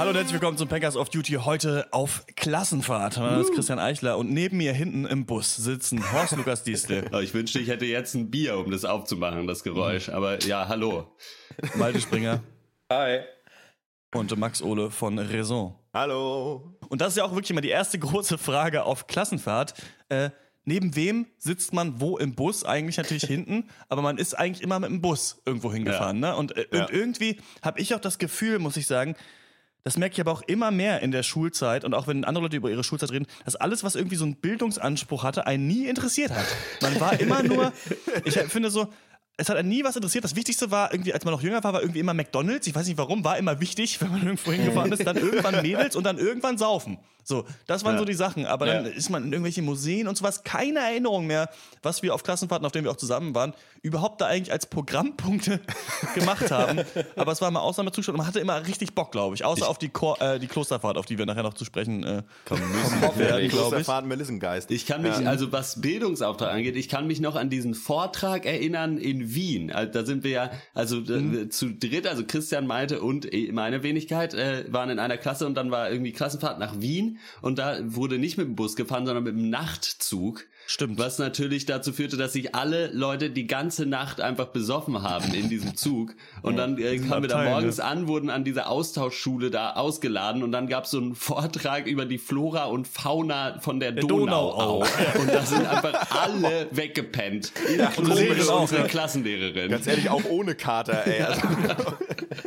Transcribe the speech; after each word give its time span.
Hallo 0.00 0.12
und 0.12 0.16
herzlich 0.16 0.32
willkommen 0.32 0.56
zum 0.56 0.66
Packers 0.66 0.96
of 0.96 1.10
Duty. 1.10 1.34
Heute 1.44 1.86
auf 1.90 2.24
Klassenfahrt. 2.34 3.18
Mein 3.18 3.32
Name 3.32 3.42
ist 3.42 3.52
Christian 3.52 3.78
Eichler 3.78 4.16
und 4.16 4.30
neben 4.30 4.56
mir 4.56 4.72
hinten 4.72 5.04
im 5.04 5.26
Bus 5.26 5.56
sitzen 5.56 6.10
Horst 6.10 6.34
Lukas 6.34 6.62
Diestel, 6.62 7.04
Ich 7.22 7.34
wünschte, 7.34 7.58
ich 7.58 7.68
hätte 7.68 7.84
jetzt 7.84 8.14
ein 8.14 8.30
Bier, 8.30 8.56
um 8.56 8.70
das 8.70 8.86
aufzumachen, 8.86 9.46
das 9.46 9.62
Geräusch. 9.62 10.08
Aber 10.08 10.42
ja, 10.42 10.68
hallo. 10.68 11.14
Malte 11.74 12.00
Springer 12.00 12.42
Hi. 12.90 13.20
und 14.14 14.34
Max 14.38 14.62
Ole 14.62 14.90
von 14.90 15.18
Raison. 15.18 15.78
Hallo. 15.92 16.78
Und 16.88 17.02
das 17.02 17.08
ist 17.08 17.16
ja 17.18 17.24
auch 17.24 17.32
wirklich 17.32 17.50
immer 17.50 17.60
die 17.60 17.68
erste 17.68 17.98
große 17.98 18.38
Frage 18.38 18.84
auf 18.84 19.06
Klassenfahrt. 19.06 19.74
Äh, 20.08 20.30
neben 20.64 20.96
wem 20.96 21.26
sitzt 21.36 21.74
man 21.74 22.00
wo 22.00 22.16
im 22.16 22.34
Bus? 22.34 22.64
Eigentlich 22.64 22.96
natürlich 22.96 23.24
hinten, 23.24 23.68
aber 23.90 24.00
man 24.00 24.16
ist 24.16 24.32
eigentlich 24.32 24.62
immer 24.62 24.80
mit 24.80 24.88
dem 24.88 25.02
Bus 25.02 25.42
irgendwo 25.44 25.70
hingefahren. 25.70 26.20
Ne? 26.20 26.34
Und, 26.34 26.56
äh, 26.56 26.64
Ja. 26.72 26.84
und 26.86 26.90
irgendwie 26.90 27.38
habe 27.60 27.78
ich 27.82 27.94
auch 27.94 28.00
das 28.00 28.18
Gefühl, 28.18 28.60
muss 28.60 28.78
ich 28.78 28.86
sagen, 28.86 29.14
das 29.84 29.96
merke 29.96 30.14
ich 30.14 30.20
aber 30.20 30.32
auch 30.32 30.42
immer 30.42 30.70
mehr 30.70 31.00
in 31.00 31.10
der 31.10 31.22
Schulzeit 31.22 31.84
und 31.84 31.94
auch 31.94 32.06
wenn 32.06 32.24
andere 32.24 32.44
Leute 32.44 32.56
über 32.56 32.70
ihre 32.70 32.84
Schulzeit 32.84 33.10
reden, 33.10 33.26
dass 33.44 33.56
alles, 33.56 33.84
was 33.84 33.94
irgendwie 33.94 34.16
so 34.16 34.24
einen 34.24 34.36
Bildungsanspruch 34.36 35.24
hatte, 35.24 35.46
einen 35.46 35.66
nie 35.66 35.86
interessiert 35.86 36.30
hat. 36.30 36.46
Man 36.82 37.00
war 37.00 37.18
immer 37.18 37.42
nur, 37.42 37.72
ich 38.24 38.34
finde 38.34 38.70
so, 38.70 38.88
es 39.40 39.48
hat 39.48 39.56
einen 39.56 39.70
nie 39.70 39.82
was 39.84 39.96
interessiert. 39.96 40.22
Das 40.22 40.36
Wichtigste 40.36 40.70
war 40.70 40.92
irgendwie, 40.92 41.14
als 41.14 41.24
man 41.24 41.32
noch 41.32 41.42
jünger 41.42 41.64
war, 41.64 41.72
war 41.72 41.80
irgendwie 41.80 42.00
immer 42.00 42.12
McDonalds. 42.12 42.66
Ich 42.66 42.74
weiß 42.74 42.86
nicht 42.86 42.98
warum, 42.98 43.24
war 43.24 43.38
immer 43.38 43.58
wichtig, 43.58 44.00
wenn 44.00 44.10
man 44.10 44.22
irgendwo 44.22 44.52
hingefahren 44.52 44.92
ist. 44.92 45.06
Dann 45.06 45.16
irgendwann 45.16 45.62
Mädels 45.62 45.96
und 45.96 46.04
dann 46.04 46.18
irgendwann 46.18 46.58
saufen. 46.58 46.98
So, 47.30 47.44
das 47.66 47.84
waren 47.84 47.94
Ja. 47.94 47.98
so 48.00 48.04
die 48.04 48.14
Sachen. 48.14 48.44
Aber 48.44 48.66
dann 48.66 48.84
Ja. 48.84 48.90
ist 48.90 49.08
man 49.08 49.24
in 49.24 49.32
irgendwelche 49.32 49.62
Museen 49.62 50.08
und 50.08 50.18
sowas. 50.18 50.42
Keine 50.44 50.80
Erinnerung 50.80 51.26
mehr, 51.26 51.48
was 51.82 52.02
wir 52.02 52.12
auf 52.14 52.22
Klassenfahrten, 52.24 52.66
auf 52.66 52.72
denen 52.72 52.84
wir 52.84 52.90
auch 52.90 52.96
zusammen 52.96 53.34
waren, 53.34 53.54
überhaupt 53.82 54.20
da 54.20 54.26
eigentlich 54.26 54.52
als 54.52 54.66
Programmpunkte 54.66 55.60
gemacht 56.14 56.50
haben. 56.50 56.80
Aber 57.16 57.32
es 57.32 57.40
war 57.40 57.50
mal 57.50 57.60
Ausnahmezustand 57.60 58.14
und 58.14 58.18
man 58.18 58.26
hatte 58.26 58.40
immer 58.40 58.66
richtig 58.66 58.94
Bock, 58.94 59.12
glaube 59.12 59.34
ich. 59.36 59.44
Außer 59.44 59.68
auf 59.68 59.78
die, 59.78 59.88
Chor, 59.88 60.20
äh, 60.20 60.38
die 60.40 60.48
Klosterfahrt, 60.48 60.98
auf 60.98 61.06
die 61.06 61.16
wir 61.18 61.24
nachher 61.26 61.44
noch 61.44 61.54
zu 61.54 61.64
sprechen 61.64 62.02
äh, 62.04 62.22
Komm, 62.46 62.58
müssen. 62.60 63.00
werden, 63.18 63.48
glaube 63.48 63.76
ich. 63.80 63.86
Großer 63.86 64.02
Melissengeist. 64.02 64.70
Ich 64.72 64.86
kann 64.86 65.02
mich, 65.02 65.12
also 65.26 65.52
was 65.52 65.80
Bildungsauftrag 65.80 66.52
angeht, 66.52 66.74
ich 66.76 66.88
kann 66.88 67.06
mich 67.06 67.20
noch 67.20 67.36
an 67.36 67.48
diesen 67.48 67.74
Vortrag 67.74 68.44
erinnern 68.44 68.98
in 68.98 69.34
Wien. 69.34 69.70
Also, 69.72 69.92
Da 69.92 70.04
sind 70.04 70.24
wir 70.24 70.30
ja, 70.32 70.50
also 70.74 70.98
äh, 71.00 71.48
zu 71.48 71.70
dritt, 71.72 72.06
also 72.08 72.24
Christian, 72.26 72.66
Malte 72.66 73.00
und 73.00 73.32
eh, 73.32 73.52
meine 73.52 73.84
Wenigkeit 73.84 74.34
äh, 74.34 74.64
waren 74.72 74.90
in 74.90 74.98
einer 74.98 75.16
Klasse 75.16 75.46
und 75.46 75.54
dann 75.54 75.70
war 75.70 75.90
irgendwie 75.90 76.12
Klassenfahrt 76.12 76.58
nach 76.58 76.80
Wien 76.80 77.18
und 77.42 77.58
da 77.58 77.78
wurde 77.82 78.18
nicht 78.18 78.38
mit 78.38 78.46
dem 78.46 78.56
Bus 78.56 78.76
gefahren, 78.76 79.06
sondern 79.06 79.24
mit 79.24 79.34
dem 79.34 79.50
Nachtzug. 79.50 80.46
Stimmt. 80.66 80.98
Was 80.98 81.18
natürlich 81.18 81.66
dazu 81.66 81.92
führte, 81.92 82.16
dass 82.16 82.32
sich 82.32 82.54
alle 82.54 82.92
Leute 82.92 83.30
die 83.30 83.48
ganze 83.48 83.86
Nacht 83.86 84.20
einfach 84.20 84.48
besoffen 84.48 85.02
haben 85.02 85.34
in 85.34 85.48
diesem 85.48 85.76
Zug. 85.76 86.14
Und 86.42 86.56
dann 86.58 86.78
äh, 86.78 86.98
kamen 86.98 87.22
wir 87.22 87.28
da 87.28 87.38
Abteil, 87.38 87.50
morgens 87.50 87.78
ne? 87.78 87.84
an, 87.84 88.06
wurden 88.06 88.30
an 88.30 88.44
dieser 88.44 88.68
Austauschschule 88.70 89.50
da 89.50 89.72
ausgeladen 89.72 90.44
und 90.44 90.52
dann 90.52 90.68
gab 90.68 90.84
es 90.84 90.92
so 90.92 90.98
einen 90.98 91.16
Vortrag 91.16 91.86
über 91.88 92.04
die 92.04 92.18
Flora 92.18 92.66
und 92.66 92.86
Fauna 92.86 93.58
von 93.58 93.80
der, 93.80 93.90
Donau. 93.90 94.18
Donauau. 94.18 94.84
Und 95.20 95.28
da 95.28 95.44
sind 95.44 95.66
einfach 95.66 96.08
alle 96.10 96.68
weggepennt. 96.70 97.52
Inklusive 97.68 98.20
Lehrerin 98.20 98.48
auch, 98.48 98.60
unsere 98.62 98.82
ja. 98.82 98.86
Klassenlehrerin. 98.86 99.70
Ganz 99.70 99.86
ehrlich, 99.86 100.08
auch 100.08 100.24
ohne 100.28 100.54
Kater, 100.54 101.06
ey. 101.06 101.20
Also, 101.30 101.42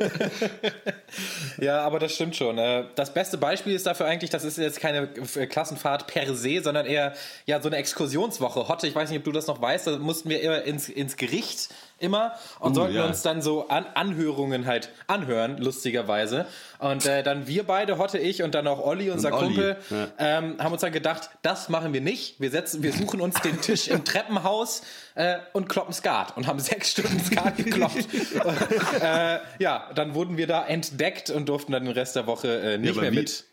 Ja, 1.59 1.81
aber 1.81 1.99
das 1.99 2.15
stimmt 2.15 2.35
schon. 2.35 2.57
Äh, 2.57 2.85
Das 2.95 3.13
beste 3.13 3.37
Beispiel 3.37 3.73
ist 3.73 3.85
dafür 3.85 4.07
eigentlich, 4.07 4.29
das 4.29 4.43
ist 4.43 4.57
jetzt 4.57 4.79
keine 4.79 5.09
äh, 5.35 5.45
Klassenfahrt 5.45 6.07
per 6.07 6.33
se, 6.35 6.61
sondern 6.61 6.85
eher 6.85 7.13
ja 7.45 7.61
so 7.61 7.69
eine 7.69 7.77
Exkursionswoche. 7.77 8.67
Hotte, 8.67 8.87
ich 8.87 8.95
weiß 8.95 9.09
nicht, 9.09 9.19
ob 9.19 9.23
du 9.25 9.31
das 9.31 9.47
noch 9.47 9.61
weißt, 9.61 9.87
da 9.87 9.97
mussten 9.97 10.29
wir 10.29 10.41
immer 10.41 10.63
ins, 10.63 10.89
ins 10.89 11.15
Gericht 11.15 11.69
immer 12.03 12.33
und 12.59 12.73
Uh, 12.73 12.75
sollten 12.75 12.95
ja. 12.95 13.05
uns 13.05 13.21
dann 13.21 13.41
so 13.41 13.67
an 13.69 13.85
Anhörungen 13.95 14.65
halt 14.65 14.89
anhören, 15.07 15.57
lustigerweise. 15.57 16.45
Und 16.79 17.05
äh, 17.05 17.23
dann 17.23 17.47
wir 17.47 17.63
beide, 17.63 17.97
Hotte, 17.97 18.17
ich 18.19 18.43
und 18.43 18.53
dann 18.53 18.67
auch 18.67 18.79
Olli, 18.83 19.09
unser 19.09 19.29
Und 19.29 19.33
Olli, 19.35 19.45
Kumpel, 19.55 19.77
ja. 19.89 20.07
ähm, 20.19 20.57
haben 20.59 20.71
uns 20.73 20.81
dann 20.81 20.91
gedacht, 20.91 21.29
das 21.41 21.69
machen 21.69 21.93
wir 21.93 22.01
nicht. 22.01 22.39
Wir 22.39 22.51
setzen, 22.51 22.83
wir 22.83 22.91
suchen 22.93 23.21
uns 23.21 23.39
den 23.41 23.61
Tisch 23.61 23.87
im 23.87 24.03
Treppenhaus 24.03 24.81
äh, 25.15 25.37
und 25.53 25.69
kloppen 25.69 25.93
Skat 25.93 26.35
und 26.35 26.45
haben 26.47 26.59
sechs 26.59 26.91
Stunden 26.91 27.19
Skat 27.23 27.57
gekloppt. 27.57 28.07
äh, 29.01 29.39
ja, 29.59 29.89
dann 29.95 30.13
wurden 30.13 30.37
wir 30.37 30.47
da 30.47 30.65
entdeckt 30.65 31.29
und 31.29 31.47
durften 31.49 31.71
dann 31.71 31.85
den 31.85 31.93
Rest 31.93 32.15
der 32.15 32.27
Woche 32.27 32.59
äh, 32.59 32.77
nicht 32.77 32.91
aber 32.91 33.01
mehr 33.01 33.11
wie- 33.13 33.19
mit. 33.19 33.45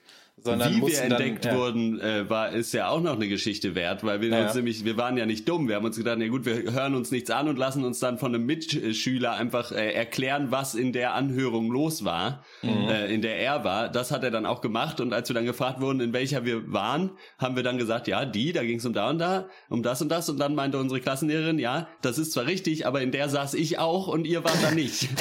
Sondern 0.42 0.74
Wie 0.74 0.86
wir 0.86 1.02
entdeckt 1.02 1.44
dann, 1.44 1.54
ja. 1.54 1.58
wurden, 1.60 2.00
äh, 2.00 2.28
war 2.30 2.50
ist 2.52 2.72
ja 2.72 2.88
auch 2.88 3.00
noch 3.00 3.16
eine 3.16 3.28
Geschichte 3.28 3.74
wert, 3.74 4.04
weil 4.04 4.20
wir 4.20 4.28
Ja, 4.28 4.42
uns 4.42 4.50
ja. 4.50 4.56
nämlich, 4.56 4.84
wir 4.84 4.96
waren 4.96 5.16
ja 5.16 5.26
nicht 5.26 5.48
dumm. 5.48 5.68
Wir 5.68 5.76
haben 5.76 5.84
uns 5.84 5.96
gedacht, 5.96 6.16
na 6.18 6.28
gut, 6.28 6.44
wir 6.46 6.72
hören 6.72 6.94
uns 6.94 7.10
nichts 7.10 7.30
an 7.30 7.48
und 7.48 7.58
lassen 7.58 7.84
uns 7.84 7.98
dann 7.98 8.18
von 8.18 8.34
einem 8.34 8.46
Mitschüler 8.46 9.32
einfach 9.34 9.72
äh, 9.72 9.92
erklären, 9.92 10.50
was 10.50 10.74
in 10.74 10.92
der 10.92 11.14
Anhörung 11.14 11.70
los 11.70 12.04
war, 12.04 12.44
Mhm. 12.62 12.88
äh, 12.88 13.14
in 13.14 13.22
der 13.22 13.36
er 13.38 13.64
war. 13.64 13.88
Das 13.88 14.10
hat 14.10 14.22
er 14.24 14.30
dann 14.30 14.46
auch 14.46 14.60
gemacht 14.60 15.00
und 15.00 15.12
als 15.12 15.28
wir 15.28 15.34
dann 15.34 15.44
gefragt 15.46 15.80
wurden, 15.80 16.00
in 16.00 16.12
welcher 16.12 16.44
wir 16.44 16.72
waren, 16.72 17.10
haben 17.38 17.56
wir 17.56 17.62
dann 17.62 17.78
gesagt, 17.78 18.08
ja, 18.08 18.24
die, 18.24 18.52
da 18.52 18.62
ging 18.62 18.78
es 18.78 18.86
um 18.86 18.92
da 18.92 19.10
und 19.10 19.18
da, 19.18 19.46
um 19.68 19.82
das 19.82 20.02
und 20.02 20.08
das 20.10 20.28
und 20.28 20.38
dann 20.38 20.54
meinte 20.54 20.78
unsere 20.78 21.00
Klassenlehrerin, 21.00 21.58
ja, 21.58 21.88
das 22.02 22.18
ist 22.18 22.32
zwar 22.32 22.46
richtig, 22.46 22.86
aber 22.86 23.00
in 23.02 23.10
der 23.12 23.28
saß 23.28 23.54
ich 23.54 23.78
auch 23.78 24.06
und 24.08 24.26
ihr 24.26 24.44
wart 24.44 24.56
da 24.62 24.70
nicht. 24.70 25.08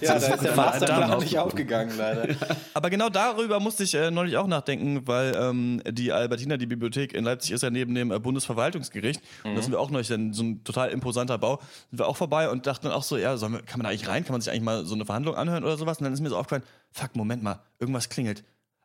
Ja, 0.00 0.18
da 0.18 0.34
ist 0.34 0.44
der 0.44 0.56
Masterplan 0.56 1.18
nicht 1.20 1.38
aufgegangen, 1.38 1.92
leider. 1.96 2.28
Aber 2.74 2.90
genau 2.90 3.08
darüber 3.08 3.60
musste 3.60 3.84
ich 3.84 3.94
äh, 3.94 4.10
neulich 4.10 4.36
auch 4.36 4.46
nachdenken, 4.46 5.06
weil 5.06 5.34
ähm, 5.36 5.82
die 5.88 6.12
Albertina, 6.12 6.56
die 6.56 6.66
Bibliothek 6.66 7.12
in 7.14 7.24
Leipzig, 7.24 7.52
ist 7.52 7.62
ja 7.62 7.70
neben 7.70 7.94
dem 7.94 8.10
äh, 8.10 8.18
Bundesverwaltungsgericht. 8.18 9.20
Und 9.44 9.54
da 9.54 9.62
sind 9.62 9.72
wir 9.72 9.80
auch 9.80 9.90
neulich, 9.90 10.08
dann 10.08 10.32
so 10.32 10.42
ein 10.42 10.64
total 10.64 10.90
imposanter 10.90 11.38
Bau, 11.38 11.60
sind 11.90 11.98
wir 11.98 12.08
auch 12.08 12.16
vorbei 12.16 12.48
und 12.48 12.66
dachten 12.66 12.86
dann 12.86 12.94
auch 12.94 13.02
so, 13.02 13.16
ja, 13.16 13.40
wir, 13.40 13.62
kann 13.62 13.78
man 13.78 13.84
da 13.84 13.88
eigentlich 13.90 14.08
rein? 14.08 14.24
Kann 14.24 14.32
man 14.32 14.40
sich 14.40 14.50
eigentlich 14.50 14.62
mal 14.62 14.84
so 14.84 14.94
eine 14.94 15.04
Verhandlung 15.04 15.34
anhören 15.34 15.64
oder 15.64 15.76
sowas? 15.76 15.98
Und 15.98 16.04
dann 16.04 16.12
ist 16.12 16.20
mir 16.20 16.30
so 16.30 16.36
aufgefallen, 16.36 16.64
fuck, 16.92 17.16
Moment 17.16 17.42
mal, 17.42 17.60
irgendwas 17.78 18.08
klingelt. 18.08 18.44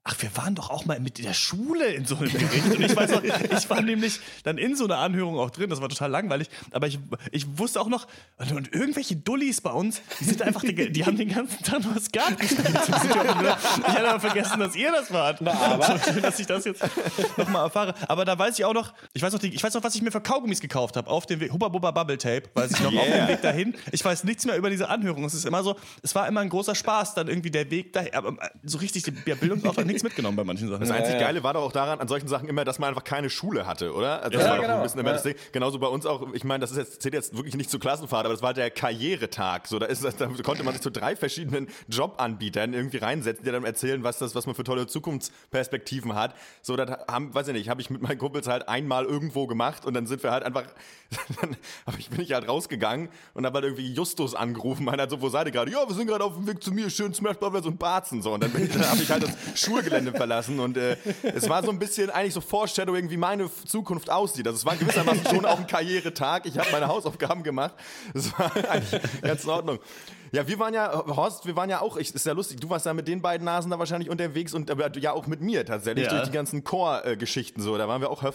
Ach, 0.10 0.16
wir 0.20 0.30
waren 0.38 0.56
doch 0.56 0.70
auch 0.70 0.86
mal 0.86 1.02
mit 1.02 1.18
der 1.18 1.34
Schule 1.34 1.88
in 1.88 2.06
so 2.06 2.16
einem 2.16 2.32
Gericht. 2.32 2.66
Und 2.66 2.80
ich 2.80 2.96
weiß 2.96 3.12
noch, 3.12 3.24
ich 3.24 3.70
war 3.70 3.82
nämlich 3.82 4.22
dann 4.44 4.58
in 4.58 4.74
so 4.74 4.86
einer 4.86 5.00
Anhörung 5.00 5.38
auch 5.38 5.50
drin. 5.50 5.70
Das 5.70 5.82
war 5.82 5.90
total 5.90 6.10
langweilig. 6.10 6.50
Aber 6.72 6.88
ich, 6.88 6.98
ich 7.32 7.58
wusste 7.58 7.82
auch 7.82 7.90
noch, 7.90 8.08
und, 8.38 8.74
irgendwelche 8.74 9.18
Dullis 9.18 9.60
bei 9.60 9.72
uns, 9.72 10.02
die 10.22 10.24
sind 10.24 10.42
einfach, 10.42 10.62
die, 10.62 10.94
die 10.94 11.06
haben 11.06 11.18
den 11.18 11.28
ganzen 11.28 11.62
Tag 11.62 11.84
nur 11.84 12.00
Skat 12.00 12.40
gespielt. 12.40 12.70
Ich 12.70 13.84
hatte 13.84 14.10
aber 14.10 14.20
vergessen, 14.22 14.60
dass 14.62 14.78
ihr 14.78 14.94
das 14.94 15.12
wart. 15.12 15.42
Na, 15.42 15.52
aber. 15.52 16.00
Schön, 16.06 16.22
dass 16.22 16.40
ich 16.40 16.48
das 16.48 16.64
jetzt 16.64 16.82
nochmal 17.36 17.66
erfahre. 17.66 17.94
Aber 18.08 18.24
da 18.24 18.40
weiß 18.40 18.58
ich 18.58 18.64
auch 18.64 18.74
noch, 18.74 18.94
ich 19.12 19.22
weiß 19.22 19.34
noch, 19.34 19.40
die, 19.40 19.54
ich 19.54 19.62
weiß 19.62 19.74
noch, 19.74 19.84
was 19.84 19.94
ich 19.94 20.02
mir 20.02 20.12
für 20.12 20.22
Kaugummis 20.22 20.62
gekauft 20.62 20.96
habe. 20.96 21.10
Auf 21.10 21.26
dem 21.26 21.42
Weg, 21.42 21.52
Hubba 21.52 21.68
Bubba 21.68 21.92
Bubble 21.92 22.18
Tape, 22.18 22.44
weiß 22.54 22.72
ich 22.72 22.80
noch, 22.80 22.96
auf 22.96 23.06
dem 23.06 23.28
Weg 23.28 23.42
dahin. 23.42 23.76
Ich 23.92 24.06
weiß 24.06 24.24
nichts 24.24 24.46
mehr 24.46 24.56
über 24.56 24.70
diese 24.70 24.88
Anhörung. 24.88 25.26
Es 25.26 25.34
ist 25.34 25.46
immer 25.46 25.64
so, 25.64 25.76
es 26.02 26.16
war 26.16 26.30
immer 26.30 26.40
ein 26.40 26.50
großer 26.50 26.76
Spaß, 26.76 27.14
dann 27.16 27.28
irgendwie 27.28 27.52
der 27.52 27.70
Weg 27.70 27.92
dahin. 27.92 28.14
Aber 28.14 28.30
äh, 28.42 28.50
so 28.64 28.78
richtig, 28.78 29.04
der 29.04 29.36
Bildungsauftrag 29.36 29.97
nichts 29.98 30.16
mitgenommen 30.16 30.38
bei 30.38 30.44
manchen 30.44 30.70
Sachen. 30.70 30.82
das 30.82 30.92
einzig 30.92 31.14
Ja, 31.14 31.20
ja. 31.20 31.26
Geile 31.28 31.44
war 31.44 31.54
doch 31.54 31.62
auch 31.64 31.72
daran, 31.72 32.00
an 32.00 32.08
solchen 32.08 32.28
Sachen 32.28 32.48
immer, 32.50 32.64
dass 32.66 32.80
man 32.80 32.90
einfach 32.90 33.04
keine 33.04 33.30
Schule 33.30 33.66
hatte, 33.68 33.94
oder? 33.94 34.22
Also 34.24 34.32
das 34.38 34.44
Ja, 34.44 34.50
war 34.50 34.56
doch 34.58 34.64
genau. 34.64 34.76
ein 34.78 34.84
bisschen 34.84 35.00
immer 35.00 35.10
Ja. 35.10 35.14
das 35.16 35.24
Ding. 35.24 35.36
Genauso 35.52 35.80
bei 35.80 35.88
uns 35.88 36.06
auch, 36.06 36.34
ich 36.34 36.44
meine, 36.44 36.62
das 36.62 36.72
ist 36.72 36.78
jetzt, 36.78 37.02
zählt 37.02 37.14
jetzt 37.14 37.36
wirklich 37.36 37.56
nicht 37.56 37.70
zur 37.70 37.80
Klassenfahrt, 37.80 38.26
aber 38.26 38.34
das 38.34 38.42
war 38.42 38.54
der 38.54 38.70
Karrieretag. 38.72 39.68
So, 39.68 39.80
da, 39.80 39.86
ist, 39.88 40.04
da 40.04 40.28
konnte 40.44 40.64
man 40.64 40.74
sich 40.74 40.82
zu 40.82 40.90
drei 40.92 41.16
verschiedenen 41.16 41.68
Jobanbietern 41.88 42.74
irgendwie 42.74 42.98
reinsetzen, 42.98 43.44
die 43.46 43.52
dann 43.52 43.64
erzählen, 43.66 44.04
was 44.04 44.18
das, 44.20 44.36
was 44.36 44.46
man 44.46 44.56
für 44.56 44.64
tolle 44.64 44.88
Zukunftsperspektiven 44.88 46.16
hat. 46.16 46.36
So, 46.62 46.76
das 46.76 46.90
haben, 47.10 47.34
weiß 47.34 47.48
ich 47.50 47.54
nicht, 47.54 47.70
habe 47.70 47.82
ich 47.82 47.90
mit 47.90 48.02
meinen 48.02 48.18
Kumpels 48.18 48.48
halt 48.48 48.68
einmal 48.70 49.06
irgendwo 49.06 49.48
gemacht 49.48 49.86
und 49.86 49.94
dann 49.94 50.08
sind 50.08 50.24
wir 50.24 50.32
halt 50.32 50.44
einfach, 50.44 50.64
dann 51.42 51.56
hab 51.86 51.98
ich, 52.00 52.10
bin 52.10 52.22
ich 52.22 52.34
halt 52.34 52.48
rausgegangen 52.48 53.10
und 53.34 53.46
habe 53.46 53.56
halt 53.56 53.66
irgendwie 53.66 53.94
Justus 53.94 54.36
angerufen, 54.36 54.84
meiner 54.86 55.00
halt 55.04 55.12
so, 55.12 55.22
wo 55.22 55.30
seid 55.30 55.48
ihr 55.48 55.52
gerade? 55.52 55.72
Ja, 55.72 55.88
wir 55.88 55.96
sind 55.96 56.08
gerade 56.08 56.24
auf 56.24 56.36
dem 56.36 56.48
Weg 56.48 56.62
zu 56.64 56.72
mir, 56.72 56.90
schön 56.90 57.14
Smash 57.14 57.38
Brothers 57.38 57.66
und 57.66 57.78
Barzen, 57.80 58.22
so. 58.22 58.34
Und 58.34 58.44
dann, 58.44 58.52
bin 58.52 58.66
ich- 58.66 58.72
dann 58.74 58.90
habe 58.90 59.02
ich 59.02 59.10
halt 59.12 59.24
das 59.24 59.32
Schulgelände 59.82 60.12
verlassen 60.14 60.60
und 60.60 60.78
äh, 60.78 60.98
es 61.24 61.48
war 61.50 61.64
so 61.64 61.70
ein 61.72 61.80
bisschen 61.80 62.10
eigentlich 62.10 62.34
so 62.34 62.42
Foreshadowing, 62.42 63.10
wie 63.10 63.18
meine 63.18 63.50
Zukunft 63.66 64.10
aussieht. 64.10 64.48
Also 64.48 64.58
es 64.58 64.66
war 64.66 64.76
gewissermaßen 64.76 65.26
schon 65.30 65.46
auch 65.46 65.60
ein 65.60 65.68
Karrieretag. 65.68 66.46
Ich 66.46 66.58
habe 66.58 66.68
meine 66.72 66.88
Hausaufgaben 66.88 67.44
gemacht. 67.44 67.74
Das 68.14 68.32
war 68.38 68.52
eigentlich 68.70 69.02
ganz 69.22 69.44
in 69.44 69.50
Ordnung. 69.50 69.80
Ja, 70.32 70.46
wir 70.48 70.60
waren 70.60 70.74
ja, 70.74 70.92
Horst, 71.08 71.46
wir 71.46 71.56
waren 71.56 71.70
ja 71.70 71.80
auch, 71.82 71.96
ich, 71.96 72.14
ist 72.14 72.26
ja 72.26 72.34
lustig, 72.34 72.60
du 72.60 72.70
warst 72.70 72.86
ja 72.86 72.94
mit 72.94 73.08
den 73.08 73.22
beiden 73.22 73.46
Nasen 73.46 73.72
da 73.72 73.80
wahrscheinlich 73.80 74.10
unterwegs 74.10 74.54
und 74.54 74.70
aber 74.70 74.96
ja 74.98 75.14
auch 75.14 75.26
mit 75.28 75.40
mir 75.42 75.66
tatsächlich 75.66 76.06
Ja. 76.06 76.12
durch 76.12 76.24
die 76.24 76.32
ganzen 76.32 76.64
Chor-Geschichten 76.66 77.62
so. 77.62 77.78
Da 77.78 77.88
waren 77.88 78.02
wir 78.02 78.10
auch 78.10 78.24
äh, 78.24 78.34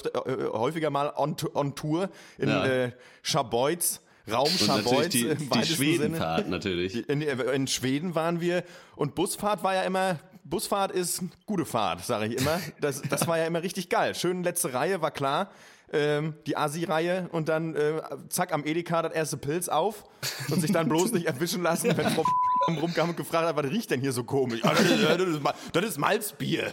häufiger 0.53 0.89
mal 0.91 1.13
on, 1.17 1.37
on 1.55 1.75
Tour 1.75 2.09
in 2.39 2.49
Ja. 2.49 2.65
äh, 2.65 2.93
Scharbeutz, 3.23 4.01
Raum 4.31 4.49
natürlich 4.69 5.09
die, 5.09 5.27
im 5.27 5.37
die 5.39 5.45
Sinne. 5.45 5.67
Schwedenfahrt 5.67 6.49
natürlich. 6.49 7.09
In, 7.09 7.21
in 7.23 7.67
Schweden 7.67 8.15
waren 8.15 8.41
wir 8.41 8.63
und 8.97 9.15
Busfahrt 9.15 9.63
war 9.65 9.75
ja 9.75 9.83
immer, 9.83 10.19
Busfahrt 10.45 10.91
ist 10.93 11.23
gute 11.47 11.65
Fahrt, 11.65 12.05
sage 12.05 12.27
ich 12.27 12.41
immer. 12.41 12.61
Das, 12.81 13.03
das 13.03 13.27
war 13.27 13.39
ja 13.39 13.47
immer 13.47 13.63
richtig 13.63 13.89
geil. 13.89 14.15
Schön 14.15 14.43
letzte 14.43 14.75
Reihe, 14.75 15.01
war 15.01 15.11
klar. 15.11 15.51
Ähm, 15.93 16.35
die 16.47 16.57
Asi-Reihe 16.57 17.29
und 17.33 17.49
dann 17.49 17.75
äh, 17.75 18.01
zack 18.29 18.53
am 18.53 18.65
Edeka 18.65 19.03
das 19.03 19.13
erste 19.13 19.37
Pilz 19.37 19.69
auf 19.69 20.05
und 20.51 20.61
sich 20.61 20.73
dann 20.73 20.89
bloß 20.89 21.13
nicht 21.13 21.27
erwischen 21.27 21.63
lassen, 21.63 21.97
wenn 21.97 22.09
Frau 22.11 22.25
rumkam 22.81 23.11
und 23.11 23.17
gefragt 23.17 23.47
hat, 23.47 23.57
was 23.57 23.71
riecht 23.71 23.91
denn 23.91 24.01
hier 24.01 24.13
so 24.13 24.25
komisch? 24.25 24.61
Ah, 24.65 24.71
das, 24.71 24.81
ist, 25.29 25.41
das, 25.73 25.85
ist, 25.85 25.99
Malzbier. 25.99 26.73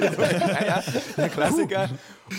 ja, 0.00 0.66
ja, 0.66 0.84
der 1.16 1.28
Klassiker. 1.28 1.90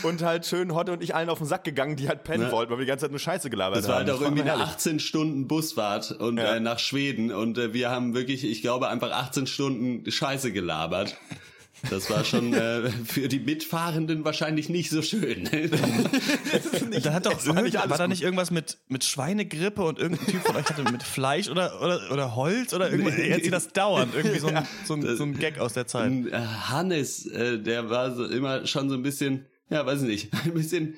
Und 0.03 0.24
halt 0.24 0.45
schön 0.47 0.74
Hotte 0.74 0.92
und 0.92 1.03
ich 1.03 1.13
allen 1.13 1.30
auf 1.30 1.38
den 1.38 1.45
Sack 1.47 1.63
gegangen, 1.63 1.95
die 1.95 2.07
halt 2.07 2.24
pennen 2.24 2.45
Ne? 2.45 2.51
wollten, 2.51 2.71
weil 2.71 2.80
wir 2.80 2.86
die 2.86 2.89
ganze 2.89 3.03
Zeit 3.06 3.12
nur 3.12 3.19
Scheiße 3.19 3.50
gelabert 3.51 3.77
Das 3.77 3.88
war 3.88 4.00
haben. 4.00 4.07
halt 4.07 4.18
auch 4.18 4.21
irgendwie 4.21 4.41
eine 4.41 4.51
herrlich. 4.51 4.68
18 4.68 5.00
Stunden 5.00 5.48
Busfahrt 5.48 6.12
und 6.12 6.38
Ja. 6.38 6.56
äh, 6.56 6.59
nach 6.59 6.80
Schweden 6.80 7.31
und 7.31 7.57
äh, 7.59 7.71
wir 7.74 7.91
haben 7.91 8.15
wirklich, 8.15 8.44
ich 8.45 8.62
glaube, 8.62 8.88
einfach 8.89 9.12
18 9.12 9.45
Stunden 9.48 10.09
Scheiße 10.09 10.51
gelabert. 10.51 11.15
Das 11.89 12.09
war 12.09 12.23
schon 12.23 12.53
äh, 12.53 12.89
für 12.89 13.27
die 13.27 13.39
Mitfahrenden 13.39 14.23
wahrscheinlich 14.25 14.69
nicht 14.69 14.89
so 14.89 15.01
schön. 15.01 15.49
Da 17.03 17.13
hat 17.13 17.25
doch 17.25 17.45
war 17.47 17.61
nicht 17.61 17.75
war, 17.75 17.97
da 17.97 18.07
nicht 18.07 18.21
irgendwas 18.21 18.51
mit, 18.51 18.77
mit 18.87 19.03
Schweinegrippe 19.03 19.81
und 19.83 19.99
irgendein 19.99 20.27
Typ 20.27 20.41
von 20.41 20.55
euch 20.55 20.65
hatte 20.65 20.83
mit 20.91 21.03
Fleisch 21.03 21.49
oder, 21.49 21.81
oder, 21.81 22.11
oder 22.11 22.35
Holz 22.35 22.73
oder 22.73 22.89
irgendwas? 22.89 23.15
Er 23.15 23.29
erzählt 23.29 23.53
das 23.53 23.73
dauernd. 23.73 24.13
Irgendwie 24.15 24.39
so 24.39 24.47
ein, 24.47 24.67
so, 24.85 24.93
ein, 24.95 25.15
so 25.15 25.23
ein 25.23 25.37
Gag 25.37 25.59
aus 25.59 25.73
der 25.73 25.87
Zeit. 25.87 26.11
Äh, 26.11 26.31
Hannes, 26.33 27.25
äh, 27.27 27.59
der 27.59 27.89
war 27.89 28.15
so 28.15 28.25
immer 28.25 28.65
schon 28.65 28.89
so 28.89 28.95
ein 28.95 29.03
bisschen, 29.03 29.45
ja, 29.69 29.85
weiß 29.85 30.01
ich 30.03 30.07
nicht, 30.07 30.33
ein 30.45 30.53
bisschen 30.53 30.95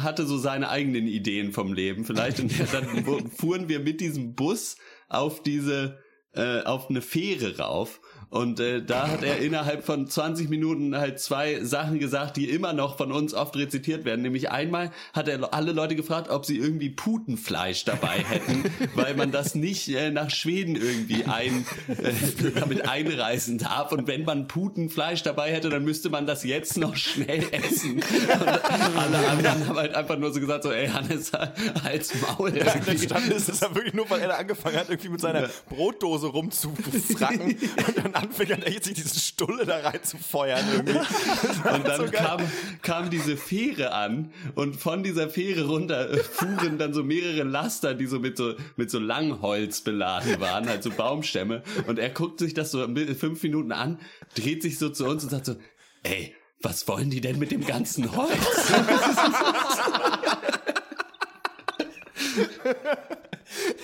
hatte 0.00 0.26
so 0.26 0.38
seine 0.38 0.70
eigenen 0.70 1.06
Ideen 1.06 1.52
vom 1.52 1.74
Leben 1.74 2.04
vielleicht 2.04 2.40
und 2.40 2.52
dann 2.72 3.30
fuhren 3.36 3.68
wir 3.68 3.80
mit 3.80 4.00
diesem 4.00 4.34
Bus 4.34 4.76
auf 5.08 5.42
diese 5.42 5.98
äh, 6.32 6.62
auf 6.62 6.88
eine 6.88 7.02
Fähre 7.02 7.58
rauf 7.58 8.00
und 8.30 8.60
äh, 8.60 8.82
da 8.82 9.08
hat 9.08 9.22
er 9.22 9.38
innerhalb 9.38 9.84
von 9.84 10.06
20 10.06 10.50
Minuten 10.50 10.94
halt 10.96 11.18
zwei 11.18 11.64
Sachen 11.64 11.98
gesagt, 11.98 12.36
die 12.36 12.50
immer 12.50 12.74
noch 12.74 12.98
von 12.98 13.10
uns 13.10 13.32
oft 13.32 13.56
rezitiert 13.56 14.04
werden. 14.04 14.20
Nämlich 14.20 14.50
einmal 14.50 14.90
hat 15.14 15.28
er 15.28 15.54
alle 15.54 15.72
Leute 15.72 15.96
gefragt, 15.96 16.28
ob 16.28 16.44
sie 16.44 16.58
irgendwie 16.58 16.90
Putenfleisch 16.90 17.84
dabei 17.84 18.18
hätten, 18.18 18.64
weil 18.94 19.14
man 19.14 19.32
das 19.32 19.54
nicht 19.54 19.88
äh, 19.88 20.10
nach 20.10 20.28
Schweden 20.28 20.76
irgendwie 20.76 21.24
ein, 21.24 21.64
äh, 21.88 22.50
damit 22.54 22.86
einreisen 22.86 23.56
darf. 23.56 23.92
Und 23.92 24.06
wenn 24.06 24.24
man 24.24 24.46
Putenfleisch 24.46 25.22
dabei 25.22 25.52
hätte, 25.52 25.70
dann 25.70 25.84
müsste 25.84 26.10
man 26.10 26.26
das 26.26 26.44
jetzt 26.44 26.76
noch 26.76 26.96
schnell 26.96 27.44
essen. 27.50 27.94
Und 27.94 28.98
alle 28.98 29.28
anderen 29.28 29.68
haben 29.68 29.76
halt 29.76 29.94
einfach 29.94 30.18
nur 30.18 30.34
so 30.34 30.40
gesagt, 30.40 30.64
so, 30.64 30.72
ey 30.72 30.88
Hannes, 30.88 31.32
halt's 31.82 32.12
Maul. 32.20 32.54
Entstanden 32.54 33.30
ist 33.30 33.48
es 33.48 33.60
ja 33.60 33.74
wirklich 33.74 33.94
nur, 33.94 34.08
weil 34.10 34.20
er 34.20 34.38
angefangen 34.38 34.76
hat, 34.76 34.90
irgendwie 34.90 35.08
mit 35.08 35.20
seiner 35.20 35.48
Brotdose 35.70 36.26
rumzufracken 36.26 37.56
und 37.86 37.96
dann 37.96 38.17
anfing 38.18 38.50
er 38.50 38.82
sich 38.82 38.94
diese 38.94 39.18
Stulle 39.18 39.64
da 39.64 39.78
rein 39.78 40.02
zu 40.02 40.18
feuern 40.18 40.64
irgendwie. 40.72 40.98
Und 40.98 41.86
dann 41.86 42.06
so 42.06 42.10
kam, 42.10 42.40
kam 42.82 43.10
diese 43.10 43.36
Fähre 43.36 43.92
an 43.92 44.32
und 44.54 44.76
von 44.76 45.02
dieser 45.02 45.28
Fähre 45.28 45.66
runter 45.66 46.10
äh, 46.10 46.18
fuhren 46.18 46.78
dann 46.78 46.94
so 46.94 47.02
mehrere 47.02 47.42
Laster, 47.42 47.94
die 47.94 48.06
so 48.06 48.18
mit 48.18 48.36
so, 48.36 48.54
mit 48.76 48.90
so 48.90 48.98
Langholz 48.98 49.80
beladen 49.80 50.40
waren, 50.40 50.68
halt 50.68 50.82
so 50.82 50.90
Baumstämme. 50.90 51.62
Und 51.86 51.98
er 51.98 52.10
guckt 52.10 52.40
sich 52.40 52.54
das 52.54 52.70
so 52.70 52.86
fünf 53.18 53.42
Minuten 53.42 53.72
an, 53.72 53.98
dreht 54.34 54.62
sich 54.62 54.78
so 54.78 54.88
zu 54.88 55.06
uns 55.06 55.24
und 55.24 55.30
sagt 55.30 55.46
so, 55.46 55.56
ey, 56.02 56.34
was 56.60 56.88
wollen 56.88 57.10
die 57.10 57.20
denn 57.20 57.38
mit 57.38 57.50
dem 57.50 57.64
ganzen 57.64 58.16
Holz? 58.16 58.28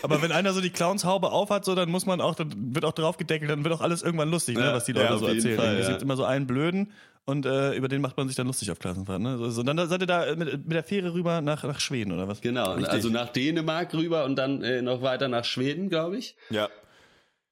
Aber 0.05 0.21
wenn 0.21 0.33
einer 0.33 0.53
so 0.53 0.61
die 0.61 0.71
Clownshaube 0.71 1.33
aufhat, 1.33 1.65
so, 1.65 1.75
dann 1.75 1.91
muss 1.91 2.05
man 2.05 2.21
auch, 2.21 2.35
dann 2.35 2.75
wird 2.75 2.85
auch 2.85 2.93
drauf 2.93 3.17
gedeckelt, 3.17 3.51
dann 3.51 3.65
wird 3.65 3.75
auch 3.75 3.81
alles 3.81 4.03
irgendwann 4.03 4.31
lustig, 4.31 4.57
ne, 4.57 4.65
Ja, 4.65 4.75
was 4.75 4.85
die 4.85 4.93
ja, 4.93 5.01
Leute 5.01 5.15
auf 5.15 5.21
so 5.21 5.27
erzählen. 5.27 5.57
Fall, 5.57 5.77
es 5.77 5.87
ja. 5.87 5.91
gibt 5.93 6.03
immer 6.03 6.17
so 6.17 6.25
einen 6.25 6.47
Blöden 6.47 6.93
und 7.25 7.47
äh, 7.47 7.75
über 7.75 7.89
den 7.89 8.03
macht 8.03 8.17
man 8.17 8.29
sich 8.29 8.37
dann 8.37 8.47
lustig 8.47 8.71
auf 8.71 8.79
Klassenfahrt. 8.79 9.21
Ne? 9.21 9.39
So, 9.39 9.49
so, 9.49 9.61
und 9.61 9.67
dann 9.67 9.89
seid 9.89 10.03
ihr 10.03 10.07
da 10.07 10.37
mit, 10.37 10.67
mit 10.67 10.73
der 10.73 10.85
Fähre 10.85 11.15
rüber 11.15 11.41
nach, 11.41 11.65
nach 11.65 11.81
Schweden 11.81 12.13
oder 12.13 12.29
was? 12.29 12.43
Genau, 12.43 12.73
also 12.73 13.09
nach 13.09 13.31
Dänemark 13.31 13.95
rüber 13.95 14.25
und 14.25 14.37
dann 14.37 14.63
äh, 14.63 14.83
noch 14.83 15.01
weiter 15.01 15.29
nach 15.29 15.45
Schweden, 15.45 15.89
glaube 15.89 16.19
ich. 16.19 16.37
Ja. 16.51 16.69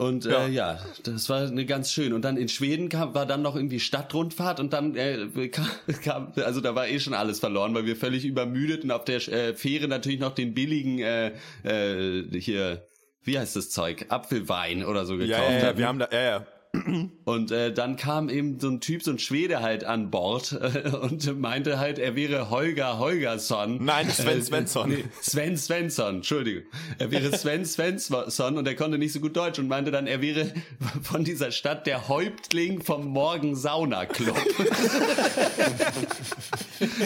Und 0.02 0.24
Ja. 0.24 0.46
äh, 0.46 0.50
ja, 0.50 0.78
das 1.04 1.28
war 1.28 1.46
eine 1.46 1.64
ganz 1.64 1.92
schön. 1.92 2.12
Und 2.12 2.22
dann 2.22 2.36
in 2.36 2.48
Schweden 2.48 2.88
kam, 2.88 3.14
war 3.14 3.26
dann 3.26 3.42
noch 3.42 3.56
irgendwie 3.56 3.80
Stadtrundfahrt 3.80 4.60
und 4.60 4.72
dann 4.72 4.96
äh, 4.96 5.48
kam, 5.48 5.66
kam, 6.04 6.32
also 6.36 6.60
da 6.60 6.74
war 6.74 6.88
eh 6.88 6.98
schon 7.00 7.14
alles 7.14 7.40
verloren, 7.40 7.74
weil 7.74 7.86
wir 7.86 7.96
völlig 7.96 8.24
übermüdet 8.24 8.84
und 8.84 8.90
auf 8.90 9.04
der 9.04 9.16
äh, 9.28 9.54
Fähre 9.54 9.88
natürlich 9.88 10.20
noch 10.20 10.34
den 10.34 10.54
billigen 10.54 10.98
äh, 10.98 11.32
äh, 11.62 12.38
hier, 12.38 12.86
wie 13.22 13.38
heißt 13.38 13.54
das 13.56 13.70
Zeug, 13.70 14.06
Apfelwein 14.08 14.84
oder 14.84 15.06
so 15.06 15.16
gekauft 15.16 15.30
Ja, 15.30 15.50
ja, 15.58 15.64
ja, 15.66 15.78
wir 15.78 15.86
haben 15.86 15.98
da, 15.98 16.08
ja, 16.12 16.22
ja. 16.22 16.46
Und 17.24 17.50
äh, 17.50 17.70
dann 17.70 17.96
kam 17.96 18.30
eben 18.30 18.58
so 18.58 18.70
ein 18.70 18.80
Typ, 18.80 19.02
so 19.02 19.10
ein 19.10 19.18
Schwede 19.18 19.60
halt 19.60 19.84
an 19.84 20.10
Bord 20.10 20.52
äh, 20.52 20.88
und 20.88 21.38
meinte 21.38 21.78
halt, 21.78 21.98
er 21.98 22.16
wäre 22.16 22.48
Holger 22.48 22.98
Holgersson. 22.98 23.84
Nein, 23.84 24.08
Sven 24.08 24.38
Äh, 24.38 24.42
Svensson. 24.42 24.88
Nee, 24.88 25.04
Sven 25.20 25.58
Svensson, 25.58 26.16
Entschuldigung. 26.16 26.62
Er 26.98 27.10
wäre 27.10 27.30
Sven 27.38 27.66
Svensson 27.66 28.56
und 28.56 28.66
er 28.66 28.74
konnte 28.74 28.96
nicht 28.96 29.12
so 29.12 29.20
gut 29.20 29.36
Deutsch 29.36 29.58
und 29.58 29.68
meinte 29.68 29.90
dann, 29.90 30.06
er 30.06 30.22
wäre 30.22 30.50
von 31.02 31.24
dieser 31.24 31.52
Stadt 31.52 31.86
der 31.86 32.08
Häuptling 32.08 32.82
vom 32.82 33.06
Morgen 33.06 33.54
Sauna 33.54 34.06
Club. 34.06 34.38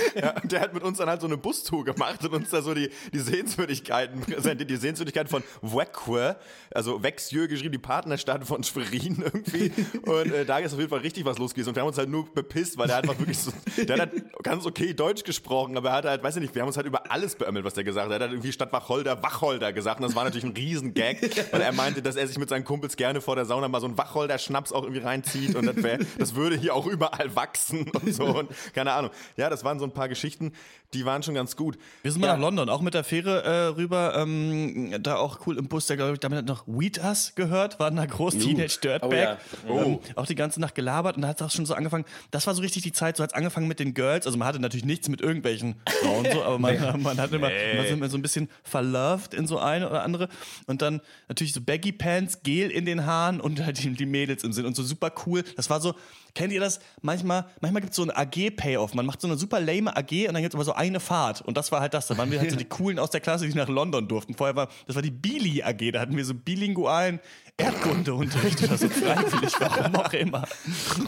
Ja, 0.16 0.34
und 0.42 0.50
der 0.50 0.60
hat 0.60 0.72
mit 0.72 0.82
uns 0.82 0.98
dann 0.98 1.08
halt 1.08 1.20
so 1.20 1.26
eine 1.26 1.36
Bustour 1.36 1.84
gemacht 1.84 2.24
und 2.24 2.32
uns 2.32 2.50
da 2.50 2.62
so 2.62 2.72
die, 2.74 2.90
die 3.12 3.18
Sehenswürdigkeiten 3.18 4.20
präsentiert. 4.20 4.70
Die 4.70 4.76
Sehenswürdigkeiten 4.76 5.28
von 5.28 5.42
Wekwe, 5.62 6.36
also 6.72 7.02
Wexjö 7.02 7.48
geschrieben, 7.48 7.72
die 7.72 7.78
Partnerstadt 7.78 8.44
von 8.44 8.62
Schwerin 8.62 9.22
irgendwie. 9.24 9.72
Und 10.02 10.32
äh, 10.32 10.44
da 10.44 10.58
ist 10.58 10.72
auf 10.72 10.78
jeden 10.78 10.90
Fall 10.90 11.00
richtig 11.00 11.24
was 11.24 11.38
los 11.38 11.52
gewesen. 11.52 11.70
Und 11.70 11.76
wir 11.76 11.82
haben 11.82 11.88
uns 11.88 11.98
halt 11.98 12.08
nur 12.08 12.32
bepisst, 12.32 12.78
weil 12.78 12.86
der 12.86 12.98
einfach 12.98 13.18
wirklich 13.18 13.38
so, 13.38 13.52
der 13.76 13.98
hat 13.98 14.10
halt 14.10 14.42
ganz 14.42 14.66
okay 14.66 14.94
Deutsch 14.94 15.24
gesprochen, 15.24 15.76
aber 15.76 15.90
er 15.90 15.96
hat 15.96 16.04
halt, 16.04 16.22
weiß 16.22 16.36
ich 16.36 16.42
nicht, 16.42 16.54
wir 16.54 16.62
haben 16.62 16.68
uns 16.68 16.76
halt 16.76 16.86
über 16.86 17.10
alles 17.10 17.34
beömmelt, 17.34 17.64
was 17.64 17.74
der 17.74 17.84
gesagt 17.84 18.06
hat. 18.06 18.12
Er 18.12 18.14
hat 18.16 18.22
halt 18.22 18.32
irgendwie 18.32 18.52
statt 18.52 18.72
Wacholder 18.72 19.22
Wacholder 19.22 19.72
gesagt. 19.72 20.00
Und 20.00 20.06
das 20.06 20.16
war 20.16 20.24
natürlich 20.24 20.44
ein 20.44 20.52
Riesengag, 20.56 21.18
weil 21.50 21.60
er 21.60 21.72
meinte, 21.72 22.02
dass 22.02 22.16
er 22.16 22.26
sich 22.26 22.38
mit 22.38 22.48
seinen 22.48 22.64
Kumpels 22.64 22.96
gerne 22.96 23.20
vor 23.20 23.36
der 23.36 23.44
Sauna 23.44 23.68
mal 23.68 23.80
so 23.80 23.86
einen 23.86 23.98
Wacholder-Schnaps 23.98 24.72
auch 24.72 24.82
irgendwie 24.82 25.02
reinzieht 25.02 25.54
und 25.54 25.66
das, 25.66 25.76
wär, 25.82 25.98
das 26.18 26.34
würde 26.34 26.56
hier 26.56 26.74
auch 26.74 26.86
überall 26.86 27.34
wachsen 27.34 27.90
und 27.90 28.14
so. 28.14 28.24
Und 28.24 28.50
keine 28.74 28.92
Ahnung. 28.92 29.10
Ja, 29.36 29.50
das 29.50 29.64
waren 29.64 29.78
so 29.78 29.85
ein 29.86 29.92
paar 29.92 30.08
Geschichten, 30.08 30.52
die 30.94 31.04
waren 31.04 31.22
schon 31.22 31.34
ganz 31.34 31.56
gut. 31.56 31.78
Wir 32.02 32.12
sind 32.12 32.20
mal 32.20 32.28
nach 32.28 32.38
London, 32.38 32.68
auch 32.68 32.80
mit 32.80 32.94
der 32.94 33.04
Fähre 33.04 33.42
äh, 33.42 33.66
rüber. 33.76 34.14
Ähm, 34.16 34.94
da 35.02 35.16
auch 35.16 35.46
cool 35.46 35.58
im 35.58 35.68
Bus, 35.68 35.86
der 35.86 35.96
glaube 35.96 36.14
ich, 36.14 36.20
damit 36.20 36.38
hat 36.38 36.46
noch 36.46 36.66
Weed 36.66 36.98
Us 36.98 37.32
gehört, 37.34 37.78
waren 37.78 37.96
da 37.96 38.06
groß 38.06 38.38
Teenage 38.38 38.78
Dirtbag. 38.82 39.38
Oh 39.68 39.76
ja. 39.76 39.84
Ähm, 39.84 39.98
auch 40.14 40.26
die 40.26 40.34
ganze 40.34 40.60
Nacht 40.60 40.74
gelabert 40.74 41.16
und 41.16 41.22
da 41.22 41.28
hat 41.28 41.40
es 41.40 41.46
auch 41.46 41.50
schon 41.50 41.66
so 41.66 41.74
angefangen. 41.74 42.04
Das 42.30 42.46
war 42.46 42.54
so 42.54 42.62
richtig 42.62 42.82
die 42.82 42.92
Zeit, 42.92 43.16
so 43.16 43.22
hat 43.22 43.30
es 43.30 43.34
angefangen 43.34 43.68
mit 43.68 43.80
den 43.80 43.94
Girls. 43.94 44.26
Also 44.26 44.38
man 44.38 44.48
hatte 44.48 44.60
natürlich 44.60 44.84
nichts 44.84 45.08
mit 45.08 45.20
irgendwelchen 45.20 45.76
Frauen 46.02 46.26
so, 46.32 46.42
aber 46.42 46.58
man, 46.58 46.76
man 47.02 47.18
hat 47.18 47.32
immer, 47.32 47.48
man 47.48 47.84
ist 47.84 47.90
immer 47.90 48.08
so 48.08 48.16
ein 48.16 48.22
bisschen 48.22 48.48
verloved 48.62 49.34
in 49.34 49.46
so 49.46 49.58
eine 49.58 49.88
oder 49.88 50.02
andere. 50.02 50.28
Und 50.66 50.82
dann 50.82 51.00
natürlich 51.28 51.52
so 51.52 51.60
Baggy 51.60 51.92
Pants, 51.92 52.42
Gel 52.42 52.70
in 52.70 52.84
den 52.84 53.06
Haaren 53.06 53.40
und 53.40 53.64
halt 53.64 53.82
die, 53.82 53.90
die 53.90 54.06
Mädels 54.06 54.44
im 54.44 54.52
Sinn 54.52 54.66
und 54.66 54.76
so 54.76 54.82
super 54.82 55.12
cool. 55.26 55.42
Das 55.56 55.70
war 55.70 55.80
so, 55.80 55.94
kennt 56.34 56.52
ihr 56.52 56.60
das? 56.60 56.80
Manchmal, 57.02 57.46
manchmal 57.60 57.82
gibt 57.82 57.90
es 57.90 57.96
so 57.96 58.02
ein 58.02 58.10
AG-Payoff. 58.10 58.94
Man 58.94 59.06
macht 59.06 59.20
so 59.20 59.26
eine 59.26 59.36
super 59.36 59.60
lame 59.60 59.96
AG 59.96 60.28
und 60.28 60.34
dann 60.34 60.42
gibt 60.42 60.52
es 60.52 60.54
aber 60.54 60.64
so 60.64 60.74
eine 60.76 61.00
Fahrt. 61.00 61.42
Und 61.42 61.56
das 61.56 61.72
war 61.72 61.80
halt 61.80 61.94
das. 61.94 62.06
Da 62.06 62.16
waren 62.16 62.30
wir 62.30 62.40
halt 62.40 62.50
so 62.50 62.56
die 62.58 62.64
Coolen 62.64 62.98
aus 62.98 63.10
der 63.10 63.20
Klasse, 63.20 63.46
die 63.46 63.54
nach 63.54 63.68
London 63.68 64.08
durften. 64.08 64.34
Vorher 64.34 64.56
war, 64.56 64.68
das 64.86 64.94
war 64.96 65.02
die 65.02 65.10
Bili 65.10 65.62
AG. 65.62 65.92
Da 65.92 66.00
hatten 66.00 66.16
wir 66.16 66.24
so 66.24 66.34
bilingualen 66.34 67.20
Erdkundeunterricht 67.56 68.62
oder 68.62 68.76
so 68.76 68.88
freiwillig, 68.88 69.54
warum 69.58 69.96
auch 69.96 70.12
immer. 70.12 70.44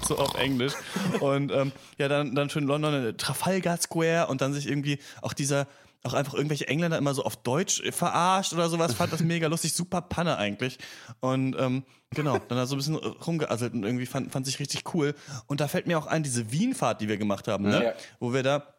So 0.03 0.19
auf 0.19 0.35
Englisch. 0.35 0.73
Und 1.21 1.53
ähm, 1.53 1.73
ja, 1.99 2.09
dann, 2.09 2.35
dann 2.35 2.49
schön 2.51 2.65
London, 2.65 2.95
äh, 2.95 3.15
Trafalgar 3.15 3.79
Square 3.81 4.29
und 4.29 4.41
dann 4.41 4.55
sich 4.55 4.69
irgendwie 4.69 4.99
auch 5.23 5.33
dieser 5.33 5.67
auch 6.05 6.15
einfach 6.15 6.35
irgendwelche 6.35 6.69
Engländer 6.69 6.97
immer 6.97 7.15
so 7.15 7.25
auf 7.25 7.37
Deutsch 7.37 7.83
verarscht 7.91 8.53
oder 8.53 8.69
sowas, 8.69 8.95
fand 8.95 9.13
das 9.13 9.21
mega 9.21 9.49
lustig, 9.49 9.73
super 9.73 10.01
Panne 10.01 10.37
eigentlich. 10.39 10.79
Und 11.21 11.57
ähm, 11.59 11.83
genau, 12.11 12.39
dann 12.39 12.59
da 12.59 12.67
so 12.67 12.77
ein 12.77 12.79
bisschen 12.79 12.97
rumgeasselt 12.97 13.75
und 13.75 13.83
irgendwie 13.85 14.07
fand, 14.07 14.33
fand 14.33 14.47
sich 14.47 14.61
richtig 14.61 14.95
cool. 14.95 15.15
Und 15.47 15.61
da 15.61 15.69
fällt 15.69 15.87
mir 15.87 15.99
auch 15.99 16.07
ein, 16.07 16.23
diese 16.23 16.53
Wien-Fahrt, 16.53 17.01
die 17.01 17.09
wir 17.09 17.19
gemacht 17.19 17.49
haben, 17.49 17.65
ne? 17.65 17.85
Ja. 17.85 17.93
wo 18.21 18.33
wir 18.33 18.43
da 18.43 18.75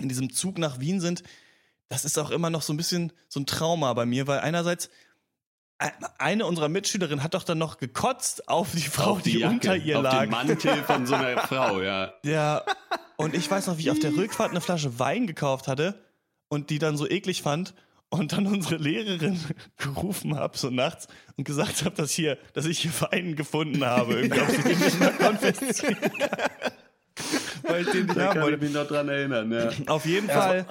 in 0.00 0.08
diesem 0.08 0.32
Zug 0.32 0.58
nach 0.58 0.80
Wien 0.80 1.00
sind, 1.00 1.22
das 1.88 2.04
ist 2.04 2.18
auch 2.18 2.30
immer 2.30 2.50
noch 2.50 2.62
so 2.62 2.72
ein 2.72 2.76
bisschen 2.76 3.12
so 3.28 3.40
ein 3.40 3.46
Trauma 3.46 3.92
bei 3.94 4.06
mir, 4.06 4.26
weil 4.26 4.40
einerseits 4.40 4.90
äh, 5.78 5.90
eine 6.18 6.46
unserer 6.46 6.68
Mitschülerinnen 6.68 7.22
hat 7.22 7.34
doch 7.34 7.44
dann 7.44 7.58
noch 7.58 7.78
gekotzt 7.78 8.48
auf 8.48 8.72
die 8.72 8.82
Frau, 8.82 9.12
Auf 9.12 9.22
die, 9.22 9.38
Jacke, 9.38 9.54
unter 9.54 9.76
ihr 9.76 9.98
auf 9.98 10.02
lag. 10.04 10.20
den 10.22 10.30
Mantel 10.30 10.82
von 10.84 11.06
so 11.06 11.14
einer 11.14 11.40
Frau, 11.46 11.80
ja. 11.80 12.12
Ja, 12.24 12.62
und 13.16 13.34
ich 13.34 13.50
weiß 13.50 13.66
noch, 13.66 13.78
wie 13.78 13.82
ich 13.82 13.90
auf 13.90 13.98
der 13.98 14.14
Rückfahrt 14.16 14.50
eine 14.50 14.60
Flasche 14.60 14.98
Wein 14.98 15.26
gekauft 15.26 15.66
hatte 15.68 16.04
und 16.48 16.70
die 16.70 16.78
dann 16.78 16.96
so 16.96 17.08
eklig 17.08 17.42
fand 17.42 17.74
und 18.10 18.32
dann 18.32 18.46
unsere 18.46 18.76
Lehrerin 18.76 19.38
gerufen 19.76 20.36
habe, 20.36 20.56
so 20.58 20.70
nachts, 20.70 21.08
und 21.36 21.44
gesagt 21.44 21.84
habe, 21.84 21.94
dass, 21.94 22.12
hier, 22.12 22.38
dass 22.54 22.66
ich 22.66 22.80
hier 22.80 22.92
Wein 23.00 23.36
gefunden 23.36 23.84
habe, 23.84 24.14
irgendwie, 24.14 24.40
ob 24.40 24.50
sie 24.50 24.62
den 24.62 24.78
nicht 24.78 24.98
mehr 25.00 25.12
konfiszieren 25.12 25.96
kann. 26.00 26.50
Weil 27.62 27.82
ich 27.82 27.90
den 27.90 28.06
nicht 28.06 28.16
Da 28.16 28.26
haben 28.26 28.32
kann 28.34 28.36
ich 28.38 28.42
wollte. 28.44 28.64
mich 28.64 28.72
noch 28.72 28.86
dran 28.86 29.08
erinnern, 29.08 29.52
ja. 29.52 29.70
Auf 29.92 30.04
jeden 30.06 30.28
Ja, 30.28 30.40
Fall 30.40 30.66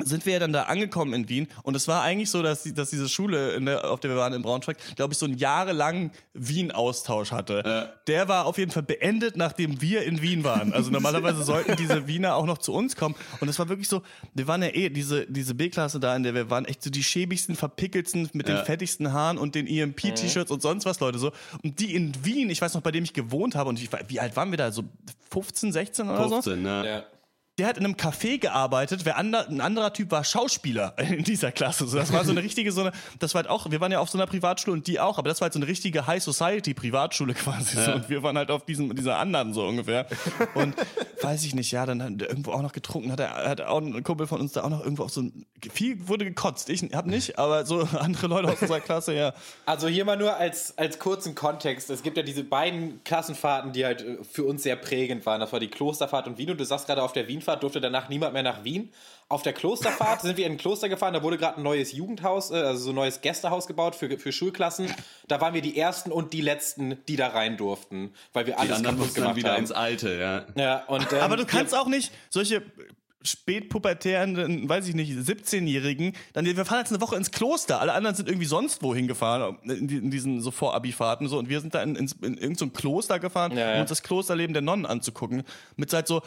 sind 0.00 0.24
wir 0.24 0.32
ja 0.34 0.38
dann 0.38 0.52
da 0.54 0.64
angekommen 0.64 1.12
in 1.12 1.28
Wien 1.28 1.48
und 1.64 1.76
es 1.76 1.86
war 1.86 2.02
eigentlich 2.02 2.30
so, 2.30 2.42
dass, 2.42 2.62
die, 2.62 2.72
dass 2.72 2.90
diese 2.90 3.08
Schule, 3.10 3.52
in 3.52 3.66
der, 3.66 3.90
auf 3.90 4.00
der 4.00 4.10
wir 4.10 4.16
waren 4.16 4.32
in 4.32 4.40
Braunschweig, 4.40 4.78
glaube 4.96 5.12
ich, 5.12 5.18
so 5.18 5.26
einen 5.26 5.36
jahrelangen 5.36 6.12
Wien-Austausch 6.32 7.30
hatte. 7.30 7.92
Der 8.06 8.26
war 8.26 8.46
auf 8.46 8.56
jeden 8.56 8.70
Fall 8.70 8.82
beendet, 8.82 9.36
nachdem 9.36 9.82
wir 9.82 10.02
in 10.04 10.22
Wien 10.22 10.44
waren. 10.44 10.72
Also 10.72 10.90
normalerweise 10.92 11.42
sollten 11.42 11.76
diese 11.76 12.06
Wiener 12.06 12.36
auch 12.36 12.46
noch 12.46 12.58
zu 12.58 12.72
uns 12.72 12.96
kommen 12.96 13.14
und 13.40 13.48
es 13.48 13.58
war 13.58 13.68
wirklich 13.68 13.88
so, 13.88 14.02
wir 14.32 14.46
waren 14.46 14.62
ja 14.62 14.68
eh, 14.68 14.88
diese, 14.88 15.26
diese 15.26 15.54
B-Klasse 15.54 16.00
da, 16.00 16.16
in 16.16 16.22
der 16.22 16.34
wir 16.34 16.48
waren, 16.48 16.64
echt 16.64 16.82
so 16.82 16.88
die 16.88 17.02
schäbigsten, 17.02 17.54
verpickelsten, 17.54 18.30
mit 18.32 18.48
den 18.48 18.58
fettigsten 18.64 19.12
Haaren 19.12 19.36
und 19.36 19.54
den 19.54 19.66
EMP-T-Shirts 19.66 20.50
und 20.50 20.62
sonst 20.62 20.86
was, 20.86 21.00
Leute, 21.00 21.18
so. 21.18 21.32
Und 21.62 21.80
die 21.80 21.94
in 21.94 22.12
Wien, 22.24 22.48
ich 22.48 22.62
weiß 22.62 22.74
noch, 22.74 22.80
bei 22.80 22.92
dem 22.92 23.04
ich 23.04 23.12
gewohnt 23.12 23.54
habe 23.54 23.68
und 23.68 23.78
ich, 23.80 23.90
wie 24.08 24.20
alt 24.20 24.36
waren 24.36 24.50
wir 24.50 24.58
da, 24.58 24.72
so 24.72 24.84
15, 25.30 25.72
16 25.72 26.08
oder 26.08 26.28
so? 26.28 26.42
15, 26.42 26.62
ne? 26.62 26.82
Ja. 26.86 27.04
Der 27.58 27.66
hat 27.66 27.76
in 27.76 27.84
einem 27.84 27.96
Café 27.96 28.38
gearbeitet, 28.38 29.04
wer 29.04 29.18
ander, 29.18 29.46
ein 29.46 29.60
anderer 29.60 29.92
Typ 29.92 30.10
war 30.10 30.24
Schauspieler 30.24 30.94
in 30.98 31.22
dieser 31.22 31.52
Klasse. 31.52 31.86
So, 31.86 31.98
das 31.98 32.12
war 32.12 32.24
so 32.24 32.30
eine 32.30 32.42
richtige, 32.42 32.72
so 32.72 32.80
eine, 32.80 32.92
das 33.18 33.34
war 33.34 33.42
halt 33.42 33.50
auch, 33.50 33.70
wir 33.70 33.80
waren 33.80 33.92
ja 33.92 34.00
auf 34.00 34.08
so 34.08 34.16
einer 34.16 34.26
Privatschule 34.26 34.72
und 34.72 34.86
die 34.86 34.98
auch, 35.00 35.18
aber 35.18 35.28
das 35.28 35.40
war 35.40 35.46
halt 35.46 35.52
so 35.52 35.58
eine 35.58 35.66
richtige 35.66 36.06
High 36.06 36.22
Society 36.22 36.72
Privatschule 36.72 37.34
quasi. 37.34 37.76
So, 37.76 37.92
und 37.92 38.08
wir 38.08 38.22
waren 38.22 38.38
halt 38.38 38.50
auf 38.50 38.64
diesem, 38.64 38.94
dieser 38.96 39.18
anderen 39.18 39.52
so 39.52 39.66
ungefähr. 39.66 40.06
Und 40.54 40.74
weiß 41.22 41.44
ich 41.44 41.54
nicht, 41.54 41.70
ja, 41.72 41.84
dann 41.84 42.02
hat 42.02 42.22
er 42.22 42.28
irgendwo 42.30 42.52
auch 42.52 42.62
noch 42.62 42.72
getrunken, 42.72 43.12
hat 43.12 43.20
er, 43.20 43.48
hat 43.48 43.60
auch 43.60 43.80
ein 43.80 44.02
Kumpel 44.02 44.26
von 44.26 44.40
uns 44.40 44.52
da 44.52 44.64
auch 44.64 44.70
noch 44.70 44.82
irgendwo 44.82 45.04
auf 45.04 45.10
so 45.10 45.20
ein, 45.20 45.44
viel 45.72 46.08
wurde 46.08 46.24
gekotzt. 46.24 46.70
Ich 46.70 46.82
hab 46.94 47.06
nicht, 47.06 47.38
aber 47.38 47.66
so 47.66 47.86
andere 47.98 48.28
Leute 48.28 48.48
aus 48.48 48.62
unserer 48.62 48.80
Klasse, 48.80 49.14
ja. 49.14 49.34
Also 49.66 49.88
hier 49.88 50.06
mal 50.06 50.16
nur 50.16 50.36
als, 50.36 50.78
als 50.78 50.98
kurzen 50.98 51.34
Kontext. 51.34 51.90
Es 51.90 52.02
gibt 52.02 52.16
ja 52.16 52.22
diese 52.22 52.44
beiden 52.44 53.04
Klassenfahrten, 53.04 53.72
die 53.72 53.84
halt 53.84 54.00
äh, 54.00 54.24
für 54.24 54.44
uns 54.44 54.62
sehr 54.62 54.76
prägend 54.76 55.26
waren. 55.26 55.40
Das 55.40 55.52
war 55.52 55.60
die 55.60 55.68
Klosterfahrt 55.68 56.26
und 56.26 56.38
Wien. 56.38 56.50
Und 56.50 56.58
du 56.58 56.64
sagst 56.64 56.86
gerade, 56.86 57.02
auf 57.02 57.12
der 57.12 57.28
Wienfahrt 57.42 57.62
durfte 57.62 57.80
danach 57.80 58.08
niemand 58.08 58.32
mehr 58.34 58.42
nach 58.44 58.62
Wien. 58.64 58.90
Auf 59.28 59.42
der 59.42 59.52
Klosterfahrt 59.52 60.20
sind 60.22 60.36
wir 60.36 60.46
in 60.46 60.52
ein 60.52 60.58
Kloster 60.58 60.88
gefahren. 60.88 61.12
Da 61.14 61.22
wurde 61.22 61.38
gerade 61.38 61.56
ein 61.56 61.62
neues 61.62 61.92
Jugendhaus, 61.92 62.50
äh, 62.50 62.54
also 62.54 62.84
so 62.84 62.90
ein 62.90 62.94
neues 62.94 63.20
Gästehaus 63.20 63.66
gebaut 63.66 63.96
für, 63.96 64.16
für 64.18 64.30
Schulklassen. 64.32 64.92
Da 65.26 65.40
waren 65.40 65.54
wir 65.54 65.62
die 65.62 65.76
Ersten 65.76 66.12
und 66.12 66.32
die 66.32 66.40
Letzten, 66.42 66.98
die 67.08 67.16
da 67.16 67.28
rein 67.28 67.56
durften. 67.56 68.12
Weil 68.32 68.46
wir 68.46 68.54
Die 68.54 68.58
alles 68.60 68.76
anderen 68.76 68.96
kaputt 68.96 69.06
mussten 69.08 69.20
dann 69.20 69.24
gemacht 69.30 69.36
wieder 69.38 69.52
haben. 69.54 69.60
ins 69.60 69.72
Alte, 69.72 70.14
ja. 70.18 70.44
Ja, 70.62 70.84
und, 70.86 71.12
ähm, 71.12 71.18
Aber 71.20 71.36
du 71.36 71.44
kannst 71.46 71.74
auch 71.74 71.86
nicht 71.88 72.12
solche 72.30 72.62
spätpubertären, 73.24 74.68
weiß 74.68 74.88
ich 74.88 74.94
nicht, 74.96 75.12
17-Jährigen, 75.12 76.12
dann 76.32 76.44
wir 76.44 76.64
fahren 76.64 76.80
jetzt 76.80 76.90
eine 76.92 77.00
Woche 77.00 77.14
ins 77.16 77.30
Kloster. 77.30 77.80
Alle 77.80 77.92
anderen 77.92 78.16
sind 78.16 78.28
irgendwie 78.28 78.46
sonst 78.46 78.82
wohin 78.82 79.06
gefahren, 79.06 79.58
in, 79.62 79.86
die- 79.86 79.96
in 79.98 80.10
diesen 80.10 80.40
so 80.40 80.50
Vorabi-Fahrten 80.50 81.28
so 81.28 81.38
und 81.38 81.48
wir 81.48 81.60
sind 81.60 81.72
da 81.74 81.82
in, 81.84 81.94
ins- 81.94 82.14
in 82.14 82.34
irgendein 82.34 82.54
so 82.56 82.64
ein 82.66 82.72
Kloster 82.72 83.20
gefahren, 83.20 83.52
Ja, 83.56 83.68
ja. 83.68 83.74
um 83.74 83.80
uns 83.82 83.90
das 83.90 84.02
Klosterleben 84.02 84.54
der 84.54 84.62
Nonnen 84.62 84.86
anzugucken. 84.86 85.44
Mit 85.76 85.92
halt 85.92 86.08
so 86.08 86.22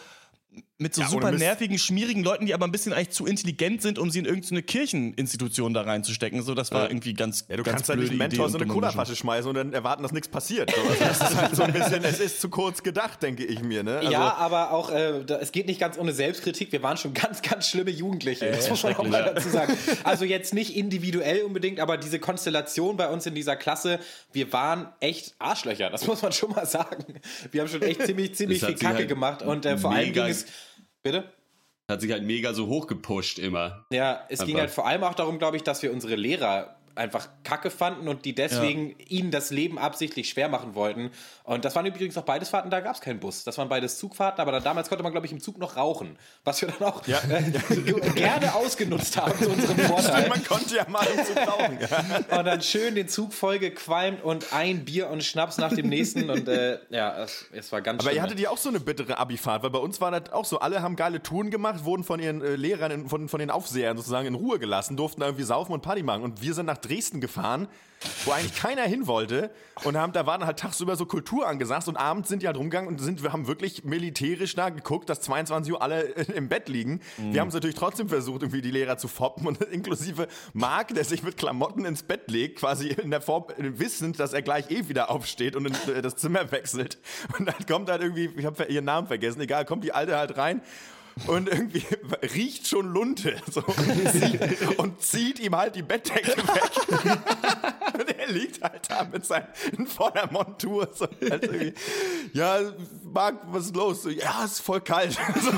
mit 0.77 0.93
so 0.93 1.01
Ja, 1.01 1.07
super 1.07 1.31
nervigen, 1.31 1.77
schmierigen 1.77 2.23
Leuten, 2.23 2.45
die 2.45 2.53
aber 2.53 2.65
ein 2.65 2.71
bisschen 2.71 2.91
eigentlich 2.91 3.11
zu 3.11 3.25
intelligent 3.25 3.81
sind, 3.81 3.97
um 3.97 4.09
sie 4.09 4.19
in 4.19 4.25
irgendeine 4.25 4.61
Kircheninstitution 4.61 5.73
da 5.73 5.81
reinzustecken. 5.81 6.41
So, 6.41 6.53
das 6.53 6.71
war 6.71 6.89
irgendwie 6.89 7.13
ganz 7.13 7.45
Ja, 7.47 7.55
du 7.55 7.63
ganz 7.63 7.77
kannst 7.77 7.89
halt 7.89 7.99
nicht 7.99 8.09
blöde 8.09 8.23
einen 8.23 8.31
Idee 8.31 8.37
Mentor 8.39 8.45
und 8.47 8.51
so 8.51 8.57
eine. 8.57 8.67
Colaflasche 8.67 9.15
schmeißen 9.15 9.47
und 9.47 9.55
dann 9.55 9.73
erwarten, 9.73 10.03
dass 10.03 10.11
nichts 10.11 10.27
passiert. 10.27 10.71
So, 10.71 10.81
Das 10.99 11.21
ist 11.21 11.35
halt 11.35 11.55
so 11.55 11.63
ein 11.63 11.71
bisschen, 11.71 12.03
es 12.03 12.19
ist 12.19 12.41
zu 12.41 12.49
kurz 12.49 12.83
gedacht, 12.83 13.23
denke 13.23 13.45
ich 13.45 13.61
mir. 13.61 13.83
Ne? 13.83 13.99
Also, 13.99 14.11
ja, 14.11 14.33
aber 14.35 14.71
auch, 14.71 14.91
äh, 14.91 15.23
da, 15.25 15.37
es 15.37 15.53
geht 15.53 15.67
nicht 15.67 15.79
ganz 15.79 15.97
ohne 15.97 16.11
Selbstkritik. 16.11 16.71
Wir 16.73 16.83
waren 16.83 16.97
schon 16.97 17.13
ganz, 17.13 17.41
ganz 17.41 17.69
schlimme 17.69 17.91
Jugendliche. 17.91 18.51
Das 18.51 18.69
muss 18.69 18.83
man 18.83 18.95
auch 18.95 19.07
mal 19.07 19.23
dazu 19.23 19.49
sagen. 19.49 19.77
Also 20.03 20.25
jetzt 20.25 20.53
nicht 20.53 20.75
individuell 20.75 21.43
unbedingt, 21.43 21.79
aber 21.79 21.97
diese 21.97 22.19
Konstellation 22.19 22.97
bei 22.97 23.07
uns 23.07 23.25
in 23.25 23.33
dieser 23.33 23.55
Klasse, 23.55 23.99
wir 24.33 24.51
waren 24.51 24.89
echt 24.99 25.35
Arschlöcher. 25.39 25.89
Das 25.89 26.05
muss 26.05 26.21
man 26.21 26.33
schon 26.33 26.51
mal 26.51 26.65
sagen. 26.65 27.05
Wir 27.51 27.61
haben 27.61 27.69
schon 27.69 27.81
echt 27.81 28.05
ziemlich, 28.05 28.35
ziemlich 28.35 28.59
viel 28.59 28.69
sich 28.75 28.79
Kacke 28.79 28.97
halt 28.97 29.07
gemacht 29.07 29.41
und 29.41 29.65
äh, 29.65 29.77
vor 29.77 29.93
allem 29.93 30.11
ging 30.11 30.23
es. 30.23 30.44
Bitte? 31.05 31.31
Hat 31.87 32.01
sich 32.01 32.11
halt 32.11 32.23
mega 32.23 32.55
so 32.55 32.65
hochgepusht 32.65 33.37
immer. 33.37 33.85
Ja, 33.91 34.25
es 34.27 34.39
ging 34.39 34.55
Einfach. 34.55 34.59
halt 34.61 34.71
vor 34.71 34.87
allem 34.87 35.03
auch 35.03 35.13
darum, 35.13 35.37
glaube 35.37 35.55
ich, 35.55 35.61
dass 35.61 35.83
wir 35.83 35.93
unsere 35.93 36.15
Lehrer 36.15 36.74
einfach 36.95 37.27
kacke 37.43 37.69
fanden 37.69 38.07
und 38.07 38.25
die 38.25 38.33
deswegen 38.33 38.95
ihnen 39.07 39.31
das 39.31 39.51
Leben 39.51 39.77
absichtlich 39.77 40.29
schwer 40.29 40.47
machen 40.49 40.75
wollten. 40.75 41.11
Und 41.43 41.65
das 41.65 41.75
waren 41.75 41.85
übrigens 41.85 42.17
auch 42.17 42.23
beides 42.23 42.49
Fahrten, 42.49 42.69
da 42.69 42.79
gab 42.79 42.95
es 42.95 43.01
keinen 43.01 43.19
Bus. 43.19 43.43
Das 43.43 43.57
waren 43.57 43.69
beides 43.69 43.97
Zugfahrten, 43.97 44.41
aber 44.41 44.51
da, 44.53 44.59
damals 44.59 44.89
konnte 44.89 45.03
man, 45.03 45.11
glaube 45.11 45.25
ich, 45.27 45.31
im 45.33 45.39
Zug 45.39 45.57
noch 45.57 45.75
rauchen. 45.77 46.17
Was 46.43 46.61
wir 46.61 46.69
dann 46.69 46.87
auch 46.87 47.05
äh, 47.07 47.11
ge- 47.83 48.09
gerne 48.15 48.55
ausgenutzt 48.55 49.17
haben 49.17 49.37
zu 49.37 49.49
unserem 49.49 49.77
Vorteil. 49.79 50.29
man 50.29 50.43
konnte 50.43 50.75
ja 50.77 50.87
mal 50.89 51.05
um 51.07 51.25
zu 51.25 51.33
rauchen. 51.33 51.79
Ja. 52.29 52.39
Und 52.39 52.45
dann 52.45 52.61
schön 52.61 52.95
den 52.95 53.07
Zug 53.07 53.33
voll 53.33 53.59
gequalmt 53.59 54.23
und 54.23 54.53
ein 54.53 54.85
Bier 54.85 55.09
und 55.09 55.23
Schnaps 55.23 55.57
nach 55.57 55.73
dem 55.73 55.87
nächsten. 55.89 56.29
Und 56.29 56.47
äh, 56.47 56.79
ja, 56.89 57.23
es, 57.23 57.45
es 57.51 57.71
war 57.71 57.81
ganz 57.81 58.01
Aber 58.03 58.13
ihr 58.13 58.21
hattet 58.21 58.39
ja 58.39 58.49
auch 58.49 58.57
so 58.57 58.69
eine 58.69 58.79
bittere 58.79 59.17
Abifahrt, 59.17 59.63
weil 59.63 59.69
bei 59.69 59.79
uns 59.79 59.99
war 60.01 60.11
das 60.11 60.31
auch 60.31 60.45
so, 60.45 60.59
alle 60.59 60.81
haben 60.81 60.95
geile 60.95 61.21
Touren 61.21 61.49
gemacht, 61.51 61.83
wurden 61.83 62.03
von 62.03 62.19
ihren 62.19 62.41
äh, 62.41 62.55
Lehrern, 62.55 62.91
in, 62.91 63.09
von, 63.09 63.27
von 63.29 63.39
den 63.39 63.49
Aufsehern 63.51 63.97
sozusagen 63.97 64.27
in 64.27 64.35
Ruhe 64.35 64.57
gelassen, 64.59 64.95
durften 64.97 65.21
irgendwie 65.21 65.43
saufen 65.43 65.73
und 65.73 65.81
Party 65.81 66.01
machen. 66.03 66.23
Und 66.23 66.41
wir 66.41 66.53
sind 66.53 66.65
nach 66.65 66.77
Dresden 66.87 67.21
gefahren, 67.21 67.67
wo 68.25 68.31
eigentlich 68.31 68.55
keiner 68.55 68.83
hin 68.83 69.07
wollte. 69.07 69.51
Und 69.83 69.97
haben, 69.97 70.13
da 70.13 70.25
waren 70.25 70.45
halt 70.45 70.59
tagsüber 70.59 70.95
so 70.95 71.05
Kultur 71.05 71.47
angesagt 71.47 71.87
und 71.87 71.97
abends 71.97 72.29
sind 72.29 72.41
die 72.41 72.47
halt 72.47 72.57
rumgegangen 72.57 72.87
und 72.87 72.99
sind, 72.99 73.23
wir 73.23 73.33
haben 73.33 73.47
wirklich 73.47 73.83
militärisch 73.83 74.55
da 74.55 74.69
geguckt, 74.69 75.09
dass 75.09 75.21
22 75.21 75.73
Uhr 75.73 75.81
alle 75.81 76.01
im 76.35 76.47
Bett 76.47 76.69
liegen. 76.69 77.01
Wir 77.17 77.41
haben 77.41 77.49
es 77.49 77.53
natürlich 77.53 77.75
trotzdem 77.75 78.07
versucht, 78.09 78.43
irgendwie 78.43 78.61
die 78.61 78.71
Lehrer 78.71 78.97
zu 78.97 79.07
foppen 79.07 79.47
und 79.47 79.61
inklusive 79.71 80.27
Marc, 80.53 80.93
der 80.93 81.03
sich 81.03 81.23
mit 81.23 81.37
Klamotten 81.37 81.85
ins 81.85 82.03
Bett 82.03 82.29
legt, 82.31 82.59
quasi 82.59 82.89
in 82.89 83.11
der 83.11 83.21
Vor 83.21 83.47
wissend, 83.57 84.19
dass 84.19 84.33
er 84.33 84.41
gleich 84.41 84.71
eh 84.71 84.87
wieder 84.87 85.09
aufsteht 85.09 85.55
und 85.55 85.65
in, 85.65 85.93
äh, 85.93 86.01
das 86.01 86.15
Zimmer 86.15 86.51
wechselt. 86.51 86.97
Und 87.37 87.47
dann 87.47 87.65
kommt 87.67 87.89
halt 87.89 88.01
irgendwie, 88.01 88.29
ich 88.37 88.45
habe 88.45 88.63
ihren 88.65 88.85
Namen 88.85 89.07
vergessen, 89.07 89.41
egal, 89.41 89.65
kommt 89.65 89.83
die 89.83 89.93
Alte 89.93 90.17
halt 90.17 90.37
rein 90.37 90.61
und 91.27 91.47
irgendwie 91.49 91.83
riecht 92.35 92.67
schon 92.67 92.91
Lunte 92.91 93.35
so, 93.49 93.61
und, 93.61 94.11
zieht, 94.11 94.77
und 94.77 95.01
zieht 95.01 95.39
ihm 95.39 95.55
halt 95.55 95.75
die 95.75 95.81
Bettdecke 95.81 96.37
weg. 96.37 97.23
und 97.93 98.09
er 98.19 98.31
liegt 98.31 98.61
halt 98.61 98.89
da 98.89 99.05
mit 99.05 99.25
seinen 99.25 99.47
in 99.77 99.87
voller 99.87 100.29
Montur. 100.31 100.89
So, 100.93 101.07
halt 101.29 101.75
ja, 102.33 102.59
Marc, 103.03 103.39
was 103.47 103.67
ist 103.67 103.75
los? 103.75 104.03
So, 104.03 104.09
ja, 104.09 104.43
ist 104.43 104.59
voll 104.59 104.81
kalt. 104.81 105.13
So, 105.13 105.51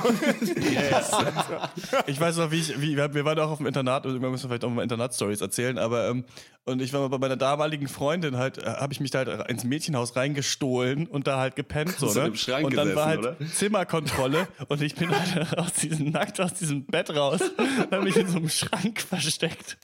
Ich 2.06 2.20
weiß 2.20 2.38
noch, 2.38 2.52
wie 2.52 2.60
ich, 2.60 2.80
wie, 2.80 2.96
wir 2.96 3.26
waren 3.26 3.40
auch 3.40 3.52
auf 3.52 3.58
dem 3.58 3.68
Internat, 3.68 4.06
und 4.06 4.22
wir 4.22 4.30
müssen 4.30 4.48
vielleicht 4.48 4.64
auch 4.64 4.70
mal 4.70 4.84
Internat-Stories 4.84 5.42
erzählen, 5.42 5.78
aber 5.78 6.10
ähm, 6.10 6.24
und 6.68 6.82
ich 6.82 6.92
war 6.92 7.00
mal 7.00 7.08
bei 7.08 7.18
meiner 7.18 7.38
damaligen 7.38 7.88
Freundin 7.88 8.36
halt, 8.36 8.58
äh, 8.58 8.66
habe 8.66 8.92
ich 8.92 9.00
mich 9.00 9.10
da 9.10 9.20
halt 9.20 9.50
ins 9.50 9.64
Mädchenhaus 9.64 10.18
reingestohlen 10.18 11.08
und 11.08 11.26
da 11.26 11.40
halt 11.40 11.56
gepennt 11.56 11.96
so, 11.98 12.14
ne? 12.14 12.28
im 12.28 12.36
Schrank 12.36 12.66
und 12.66 12.76
dann 12.76 12.94
war 12.94 13.06
halt 13.06 13.22
gesessen, 13.22 13.38
oder? 13.42 13.54
Zimmerkontrolle 13.54 14.48
und 14.68 14.82
ich 14.82 14.96
bin 14.96 15.10
halt 15.10 15.47
aus 15.58 15.74
diesem 15.74 16.12
nackt 16.12 16.40
aus 16.40 16.54
diesem 16.54 16.86
Bett 16.86 17.10
raus, 17.10 17.42
habe 17.92 18.04
mich 18.04 18.16
in 18.16 18.28
so 18.28 18.38
einem 18.38 18.50
Schrank 18.50 19.02
versteckt. 19.02 19.78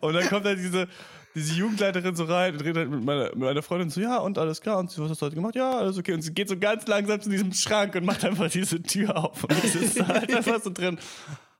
Und 0.00 0.14
dann 0.14 0.28
kommt 0.28 0.44
halt 0.44 0.58
diese 0.58 0.88
diese 1.34 1.54
Jugendleiterin 1.54 2.14
so 2.14 2.24
rein 2.24 2.54
und 2.54 2.60
redet 2.60 2.76
halt 2.76 2.90
mit 2.90 3.04
meiner, 3.04 3.24
mit 3.24 3.38
meiner 3.38 3.62
Freundin 3.62 3.90
so, 3.90 4.00
ja, 4.00 4.18
und 4.18 4.38
alles 4.38 4.60
klar, 4.60 4.78
und 4.78 4.90
sie, 4.90 5.02
was 5.02 5.10
hast 5.10 5.20
du 5.20 5.26
heute 5.26 5.34
gemacht? 5.34 5.56
Ja, 5.56 5.78
alles 5.78 5.98
okay. 5.98 6.12
Und 6.12 6.22
sie 6.22 6.32
geht 6.32 6.48
so 6.48 6.56
ganz 6.56 6.86
langsam 6.86 7.20
zu 7.20 7.28
diesem 7.28 7.52
Schrank 7.52 7.94
und 7.96 8.04
macht 8.04 8.24
einfach 8.24 8.48
diese 8.48 8.80
Tür 8.82 9.16
auf. 9.16 9.42
Und 9.42 9.64
ich 9.64 9.72
sitze 9.72 10.06
halt 10.06 10.32
einfach 10.32 10.62
so 10.62 10.70
drin. 10.70 10.98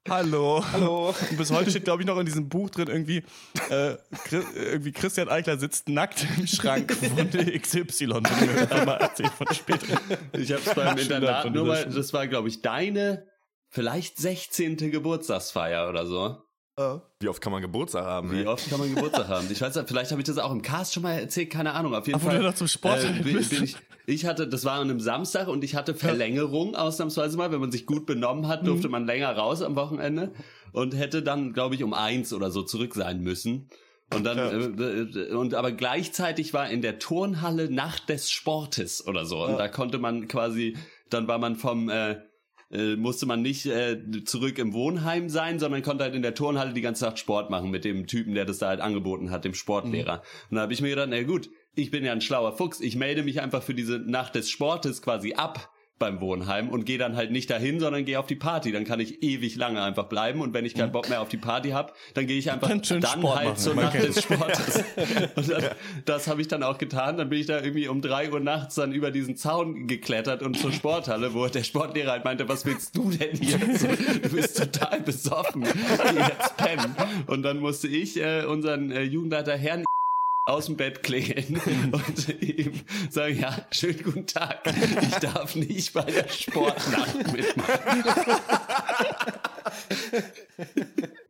Hallo. 0.09 0.63
Hallo. 0.73 1.15
Und 1.31 1.39
bis 1.39 1.51
heute 1.51 1.71
steht, 1.71 1.85
glaube 1.85 2.03
ich, 2.03 2.07
noch 2.07 2.19
in 2.19 2.27
diesem 2.27 2.49
Buch 2.49 2.69
drin 2.69 2.89
irgendwie, 2.89 3.23
äh, 3.71 3.97
Chris, 4.25 4.45
irgendwie 4.55 4.93
Christian 4.93 5.31
Eichler 5.31 5.57
sitzt 5.57 5.89
nackt 5.89 6.27
im 6.37 6.47
Schrank 6.47 6.93
von 6.95 7.31
XY. 7.31 8.09
Wenn 8.09 8.55
mir 8.55 8.67
das 8.67 8.87
mal 8.87 8.97
erzählt 8.97 9.33
von 9.33 9.47
später. 9.55 9.99
Ich 10.33 10.53
hab's 10.53 10.75
beim 10.75 10.99
Schon 10.99 10.99
Internat 10.99 11.55
nur 11.55 11.67
mal, 11.67 11.87
das 11.87 12.13
war, 12.13 12.27
glaube 12.27 12.49
ich, 12.49 12.61
deine 12.61 13.27
vielleicht 13.71 14.19
16. 14.19 14.77
Geburtstagsfeier 14.91 15.89
oder 15.89 16.07
so. 16.07 16.37
Wie 17.21 17.29
oft 17.29 17.41
kann 17.41 17.53
man 17.53 17.63
Geburtstag 17.63 18.05
haben? 18.05 18.33
Wie 18.33 18.41
ey? 18.41 18.47
oft 18.47 18.69
kann 18.69 18.81
man 18.81 18.93
Geburtstag 18.93 19.29
haben? 19.29 19.47
Ich 19.51 19.61
weiß, 19.61 19.77
nicht, 19.77 19.89
vielleicht 19.89 20.11
habe 20.11 20.21
ich 20.21 20.27
das 20.27 20.39
auch 20.39 20.51
im 20.51 20.61
Cast 20.61 20.93
schon 20.93 21.05
mal 21.05 21.13
erzählt, 21.13 21.51
keine 21.51 21.73
Ahnung. 21.73 21.95
Auf 21.95 22.07
jeden 22.09 22.21
wo 22.21 22.27
Fall. 22.27 22.39
du 22.39 22.45
noch 22.45 22.55
zum 22.55 22.67
Sport 22.67 23.05
äh, 23.05 23.23
bin, 23.23 23.49
bin 23.49 23.65
ich, 23.65 23.77
ich 24.07 24.27
hatte, 24.27 24.47
das 24.47 24.65
war 24.65 24.75
an 24.75 24.91
einem 24.91 25.01
Samstag 25.01 25.49
und 25.49 25.65
ich 25.65 25.75
hatte 25.75 25.95
Verlängerung 25.95 26.75
ausnahmsweise 26.77 27.37
mal. 27.37 27.51
Wenn 27.53 27.61
man 27.61 27.73
sich 27.73 27.87
gut 27.87 28.07
benommen 28.07 28.49
hat, 28.49 28.63
Mhm. 28.63 28.67
durfte 28.67 28.89
man 28.89 29.07
länger 29.07 29.31
raus 29.37 29.63
am 29.63 29.77
Wochenende 29.77 30.33
und 30.73 30.95
hätte 30.97 31.23
dann, 31.23 31.53
glaube 31.53 31.75
ich, 31.75 31.83
um 31.83 31.95
eins 31.95 32.33
oder 32.33 32.51
so 32.51 32.63
zurück 32.63 32.95
sein 32.95 33.21
müssen. 33.23 33.69
Und 34.15 34.25
dann, 34.25 34.39
äh, 34.39 35.19
äh, 35.21 35.33
und 35.35 35.55
aber 35.55 35.73
gleichzeitig 35.73 36.53
war 36.53 36.69
in 36.69 36.83
der 36.83 36.99
Turnhalle 36.99 37.71
Nacht 37.73 38.09
des 38.11 38.31
Sportes 38.31 39.07
oder 39.07 39.25
so. 39.25 39.45
Und 39.45 39.57
da 39.59 39.69
konnte 39.69 39.99
man 39.99 40.29
quasi, 40.29 40.77
dann 41.11 41.27
war 41.27 41.39
man 41.39 41.57
vom, 41.57 41.89
äh, 41.89 42.17
äh, 42.71 42.97
musste 42.97 43.25
man 43.27 43.41
nicht 43.43 43.67
äh, 43.67 43.99
zurück 44.25 44.59
im 44.59 44.73
Wohnheim 44.75 45.29
sein, 45.31 45.59
sondern 45.59 45.83
konnte 45.83 46.05
halt 46.05 46.15
in 46.15 46.23
der 46.23 46.35
Turnhalle 46.35 46.75
die 46.75 46.81
ganze 46.83 47.07
Nacht 47.07 47.19
Sport 47.19 47.51
machen 47.51 47.71
mit 47.71 47.85
dem 47.85 48.07
Typen, 48.07 48.35
der 48.35 48.45
das 48.45 48.59
da 48.59 48.69
halt 48.69 48.81
angeboten 48.81 49.31
hat, 49.31 49.45
dem 49.45 49.55
Sportlehrer. 49.55 50.23
Und 50.51 50.57
da 50.57 50.63
habe 50.63 50.73
ich 50.73 50.81
mir 50.83 50.91
gedacht, 50.91 51.09
na 51.11 51.23
gut, 51.23 51.49
ich 51.77 51.91
bin 51.91 52.05
ja 52.05 52.13
ein 52.13 52.21
schlauer 52.21 52.57
Fuchs, 52.57 52.81
ich 52.81 52.97
melde 52.97 53.23
mich 53.23 53.41
einfach 53.41 53.63
für 53.63 53.75
diese 53.75 53.99
Nacht 53.99 54.35
des 54.35 54.51
Sportes 54.51 55.03
quasi 55.03 55.35
ab 55.35 55.71
beim 55.99 56.21
Wohnheim 56.21 56.71
und 56.71 56.87
gehe 56.87 56.99
dann 56.99 57.15
halt 57.17 57.31
nicht 57.31 57.49
dahin, 57.51 57.79
sondern 57.79 58.05
gehe 58.05 58.19
auf 58.19 58.27
die 58.27 58.35
Party. 58.35 58.73
Dann 58.73 58.85
kann 58.85 58.99
ich 58.99 59.23
ewig 59.23 59.55
lange 59.55 59.81
einfach 59.81 60.05
bleiben 60.05 60.41
und 60.41 60.53
wenn 60.53 60.65
ich 60.65 60.75
keinen 60.75 60.91
Bock 60.91 61.09
mehr 61.09 61.21
auf 61.21 61.29
die 61.29 61.37
Party 61.37 61.71
habe, 61.71 61.93
dann 62.15 62.27
gehe 62.27 62.37
ich 62.37 62.51
einfach 62.51 62.69
Dann 62.69 62.83
dann 62.83 63.05
halt 63.05 63.23
machen. 63.23 63.57
zur 63.57 63.75
Man 63.75 63.85
Nacht 63.85 64.03
des 64.03 64.23
Sportes. 64.23 64.85
Und 65.37 65.51
dann, 65.51 65.65
das 66.05 66.27
habe 66.27 66.41
ich 66.41 66.49
dann 66.49 66.63
auch 66.63 66.79
getan. 66.79 67.17
Dann 67.17 67.29
bin 67.29 67.39
ich 67.39 67.47
da 67.47 67.61
irgendwie 67.61 67.87
um 67.89 68.03
drei 68.03 68.31
Uhr 68.31 68.41
nachts 68.41 68.75
dann 68.75 68.93
über 68.93 69.11
diesen 69.13 69.37
Zaun 69.37 69.87
geklettert 69.87 70.43
und 70.43 70.59
zur 70.59 70.73
Sporthalle, 70.73 71.33
wo 71.33 71.47
der 71.47 71.63
Sportlehrer 71.63 72.13
halt 72.13 72.25
meinte, 72.25 72.49
was 72.49 72.67
willst 72.67 72.97
du 72.97 73.11
denn 73.11 73.37
hier? 73.37 73.59
So, 73.79 73.87
du 73.87 74.29
bist 74.31 74.59
total 74.59 75.01
besoffen. 75.01 75.63
Geh 75.63 76.19
jetzt 76.19 76.57
pennen. 76.57 76.97
Und 77.29 77.43
dann 77.43 77.59
musste 77.59 77.89
ich 77.89 78.21
äh, 78.21 78.45
unseren 78.45 78.91
äh, 78.91 79.03
Jugendleiter 79.03 79.57
Herrn 79.57 79.85
aus 80.47 80.67
dem 80.67 80.77
Bett 80.77 81.03
klingeln 81.03 81.61
und 81.93 82.43
ihm 82.43 82.81
sagen, 83.11 83.41
ja, 83.41 83.67
schönen 83.71 84.03
guten 84.03 84.27
Tag. 84.27 84.61
Ich 85.01 85.17
darf 85.17 85.55
nicht 85.55 85.93
bei 85.95 86.03
der 86.03 86.29
Sportnacht 86.29 87.33
mitmachen. 87.33 88.05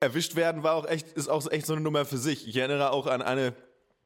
Erwischt 0.01 0.35
werden 0.35 0.63
war 0.63 0.75
auch 0.75 0.87
echt, 0.87 1.13
ist 1.13 1.29
auch 1.29 1.49
echt 1.51 1.67
so 1.67 1.75
eine 1.75 1.83
Nummer 1.83 2.05
für 2.05 2.19
sich. 2.19 2.49
Ich 2.49 2.57
erinnere 2.57 2.91
auch 2.91 3.07
an 3.07 3.23
eine, 3.23 3.55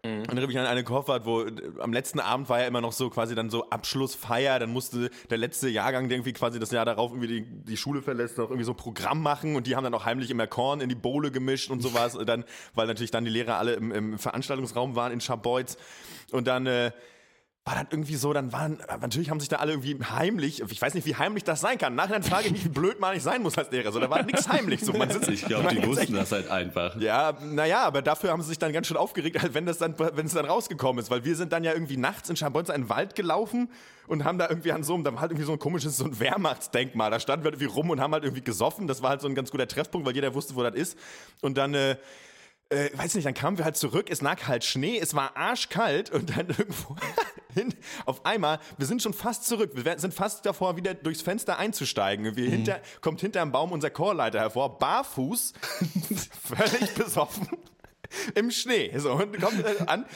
erinnere 0.09 0.47
mich 0.47 0.59
an 0.59 0.67
eine 0.67 0.85
Koffer, 0.85 1.25
wo 1.25 1.43
äh, 1.43 1.53
am 1.79 1.93
letzten 1.93 2.21
Abend 2.21 2.49
war 2.49 2.61
ja 2.61 2.67
immer 2.67 2.81
noch 2.81 2.93
so 2.93 3.11
quasi 3.11 3.35
dann 3.35 3.51
so 3.51 3.69
Abschlussfeier, 3.71 4.59
dann 4.59 4.71
musste 4.71 5.11
der 5.31 5.39
letzte 5.39 5.69
Jahrgang, 5.69 6.09
der 6.09 6.17
irgendwie 6.17 6.33
quasi 6.33 6.59
das 6.59 6.71
Jahr 6.71 6.85
darauf 6.85 7.13
irgendwie 7.13 7.29
die, 7.29 7.43
die 7.43 7.77
Schule 7.77 8.03
verlässt, 8.03 8.39
noch 8.39 8.47
irgendwie 8.47 8.65
so 8.65 8.73
ein 8.73 8.77
Programm 8.77 9.23
machen. 9.23 9.57
Und 9.57 9.67
die 9.67 9.77
haben 9.77 9.85
dann 9.85 9.95
auch 9.95 10.05
heimlich 10.05 10.31
immer 10.31 10.47
Korn 10.47 10.81
in 10.81 10.89
die 10.89 10.95
Bowle 10.95 11.31
gemischt 11.31 11.71
und 11.71 11.81
sowas, 11.81 12.19
dann, 12.27 12.45
weil 12.75 12.87
natürlich 12.87 13.11
dann 13.11 13.25
die 13.25 13.31
Lehrer 13.31 13.59
alle 13.59 13.75
im, 13.75 13.93
im 13.93 14.19
Veranstaltungsraum 14.19 14.97
waren 14.97 15.13
in 15.13 15.21
Schabolz 15.21 15.77
und 16.33 16.47
dann, 16.47 16.67
äh, 16.67 16.93
war 17.69 17.75
dann 17.75 17.87
irgendwie 17.91 18.15
so, 18.15 18.33
dann 18.33 18.51
waren, 18.53 18.79
natürlich 19.03 19.29
haben 19.29 19.41
sich 19.41 19.51
da 19.51 19.57
alle 19.57 19.73
irgendwie 19.73 19.99
heimlich, 20.03 20.63
ich 20.63 20.81
weiß 20.81 20.95
nicht, 20.95 21.07
wie 21.07 21.17
heimlich 21.17 21.45
das 21.45 21.61
sein 21.61 21.77
kann. 21.77 21.95
Nachher 21.95 22.23
frage 22.23 22.47
ich 22.47 22.53
mich, 22.53 22.65
wie 22.65 22.71
blöd 22.71 22.99
man 22.99 23.13
nicht 23.13 23.23
sein 23.23 23.43
muss 23.43 23.59
als 23.59 23.71
Lehrer. 23.71 23.93
So, 23.93 24.01
da 24.01 24.09
war 24.09 24.23
nichts 24.23 24.49
heimlich. 24.49 24.81
So, 24.81 24.95
man 24.95 25.11
sitzt, 25.11 25.29
Ich 25.29 25.45
glaube, 25.45 25.69
die 25.69 25.87
wussten 25.87 26.05
echt- 26.05 26.15
das 26.17 26.33
halt 26.33 26.51
einfach. 26.51 26.97
Ja, 26.99 27.35
naja, 27.43 27.83
aber 27.85 28.01
dafür 28.01 28.31
haben 28.31 28.41
sie 28.41 28.49
sich 28.49 28.59
dann 28.59 28.73
ganz 28.73 28.87
schön 28.87 28.97
aufgeregt, 28.97 29.43
halt, 29.43 29.53
wenn 29.53 29.67
das 29.67 29.77
dann, 29.77 29.95
wenn 29.99 30.25
es 30.25 30.33
dann 30.33 30.47
rausgekommen 30.47 31.03
ist, 31.03 31.11
weil 31.11 31.25
wir 31.27 31.37
sind 31.37 31.53
dann 31.53 31.63
ja 31.63 31.75
irgendwie 31.75 31.99
nachts 31.99 32.31
in 32.31 32.37
Schabonza 32.37 32.73
in 32.73 32.85
den 32.85 32.89
Wald 32.89 33.15
gelaufen 33.15 33.69
und 34.07 34.25
haben 34.25 34.39
da 34.39 34.49
irgendwie 34.49 34.73
an 34.73 34.83
so 34.83 34.95
einem, 34.95 35.05
da 35.05 35.13
war 35.13 35.21
halt 35.21 35.33
irgendwie 35.33 35.45
so 35.47 35.53
ein 35.53 35.59
komisches, 35.59 35.99
so 35.99 36.05
ein 36.07 36.19
Wehrmachtsdenkmal, 36.19 37.11
da 37.11 37.21
standen 37.21 37.45
wir 37.45 37.51
irgendwie 37.53 37.67
rum 37.67 37.91
und 37.91 38.01
haben 38.01 38.15
halt 38.15 38.25
irgendwie 38.25 38.43
gesoffen, 38.43 38.87
das 38.87 39.03
war 39.03 39.11
halt 39.11 39.21
so 39.21 39.29
ein 39.29 39.35
ganz 39.35 39.51
guter 39.51 39.69
Treffpunkt, 39.69 40.07
weil 40.07 40.15
jeder 40.15 40.33
wusste, 40.35 40.55
wo 40.57 40.63
das 40.63 40.75
ist 40.75 40.99
und 41.43 41.59
dann, 41.59 41.75
äh, 41.75 41.97
äh, 42.71 42.91
weiß 42.97 43.15
nicht, 43.15 43.27
dann 43.27 43.35
kamen 43.35 43.59
wir 43.59 43.65
halt 43.65 43.77
zurück, 43.77 44.09
es 44.11 44.21
lag 44.21 44.47
halt 44.47 44.65
Schnee, 44.65 44.99
es 44.99 45.15
war 45.15 45.37
arschkalt 45.37 46.11
und 46.11 46.37
dann 46.37 46.49
irgendwo 46.49 46.97
hin, 47.55 47.75
auf 48.05 48.27
einmal, 48.27 48.61
wir 48.77 48.87
sind 48.87 49.03
schon 49.03 49.15
fast 49.15 49.47
zurück, 49.47 49.73
wir 49.75 49.99
sind 49.99 50.15
fast 50.15 50.45
davor, 50.45 50.77
wieder 50.77 50.95
durchs 50.95 51.23
Fenster 51.23 51.59
einzusteigen. 51.59 52.37
Wir 52.37 52.51
hinter, 52.51 52.81
kommt 53.01 53.21
hinterm 53.21 53.53
Baum 53.53 53.73
unser 53.73 53.91
Chorleiter 53.91 54.41
hervor, 54.41 54.79
barfuß, 54.79 55.55
völlig 56.45 56.95
besoffen. 56.95 57.49
Im 58.35 58.51
Schnee. 58.51 58.91
So, 58.97 59.13
und 59.13 59.39
kommt 59.39 59.65
äh, 59.65 59.85
an, 59.87 60.07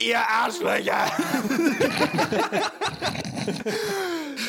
ihr 0.00 0.18
Arschlöcher! 0.18 1.06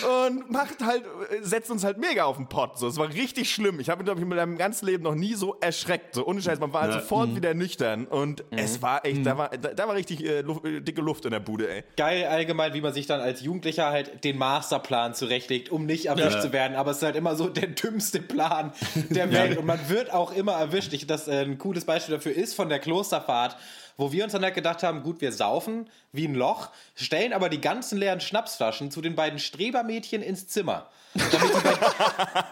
und 0.04 0.50
macht 0.51 0.84
halt, 0.84 1.04
setzt 1.42 1.70
uns 1.72 1.84
halt 1.84 1.98
mega 1.98 2.25
auf 2.25 2.38
den 2.38 2.48
Pott. 2.48 2.77
So, 2.80 2.88
es 2.88 2.98
war 2.98 3.10
richtig 3.10 3.51
schlimm. 3.51 3.80
Ich 3.80 3.89
habe, 3.89 4.04
glaube 4.04 4.20
ich, 4.20 4.24
in 4.24 4.30
meinem 4.30 4.58
ganzen 4.58 4.86
Leben 4.86 5.04
noch 5.04 5.16
nie 5.16 5.34
so 5.34 5.56
erschreckt. 5.62 6.16
So, 6.16 6.25
ohne 6.25 6.42
Scheiß, 6.42 6.60
man 6.60 6.74
war 6.74 6.82
halt 6.84 6.94
Ja. 6.94 7.00
sofort 7.01 7.36
wieder 7.36 7.54
nüchtern. 7.54 8.06
Und 8.06 8.44
es 8.51 8.82
war 8.82 9.06
echt, 9.06 9.25
da 9.25 9.38
war, 9.38 9.50
da, 9.50 9.74
da 9.74 9.88
war 9.88 9.96
richtig 9.96 10.24
äh, 10.25 10.42
Luft, 10.42 10.66
äh, 10.66 10.82
dicke 10.82 11.01
Luft 11.01 11.25
in 11.25 11.32
der 11.32 11.39
Bude, 11.39 11.70
ey. 11.70 11.84
Geil 11.98 12.25
allgemein, 12.25 12.74
wie 12.74 12.82
man 12.82 12.94
sich 12.94 13.06
dann 13.08 13.20
als 13.22 13.42
Jugendlicher 13.42 13.88
halt 13.89 14.24
den 14.24 14.38
Masterplan 14.38 15.13
zurechtlegt, 15.13 15.70
um 15.72 15.86
nicht 15.86 16.06
erwischt 16.08 16.36
Ja. 16.36 16.42
zu 16.42 16.54
werden. 16.54 16.75
Aber 16.77 16.92
es 16.92 16.98
ist 16.98 17.04
halt 17.04 17.16
immer 17.16 17.36
so 17.36 17.48
der 17.50 17.68
dümmste 17.68 18.22
Plan 18.22 18.74
der 19.10 19.32
Welt. 19.32 19.58
Und 19.58 19.66
man 19.66 19.89
wird 19.89 20.12
auch 20.13 20.34
immer 20.34 20.54
erwischt. 20.54 20.94
Ich, 20.94 21.08
das 21.08 21.27
äh, 21.27 21.42
ein 21.44 21.58
cooles 21.58 21.86
Beispiel 21.86 22.16
dafür 22.16 22.34
ist 22.34 22.54
von 22.56 22.70
der 22.70 22.80
Klosterfahrt, 22.80 23.58
wo 24.00 24.12
wir 24.12 24.24
uns 24.24 24.34
dann 24.34 24.44
halt 24.44 24.54
gedacht 24.54 24.84
haben, 24.84 25.01
gut, 25.01 25.22
wir 25.22 25.32
saufen 25.32 25.89
wie 26.17 26.27
ein 26.27 26.36
Loch, 26.36 26.69
stellen 26.95 27.31
aber 27.31 27.47
die 27.50 27.62
ganzen 27.62 27.97
leeren 27.97 28.19
Schnapsflaschen 28.19 28.91
zu 28.91 29.01
den 29.01 29.15
beiden 29.15 29.39
Strebermädchen 29.39 30.21
ins 30.21 30.47
Zimmer. 30.47 30.89
Damit 31.31 31.55
die, 31.55 31.62
bei, 31.62 31.77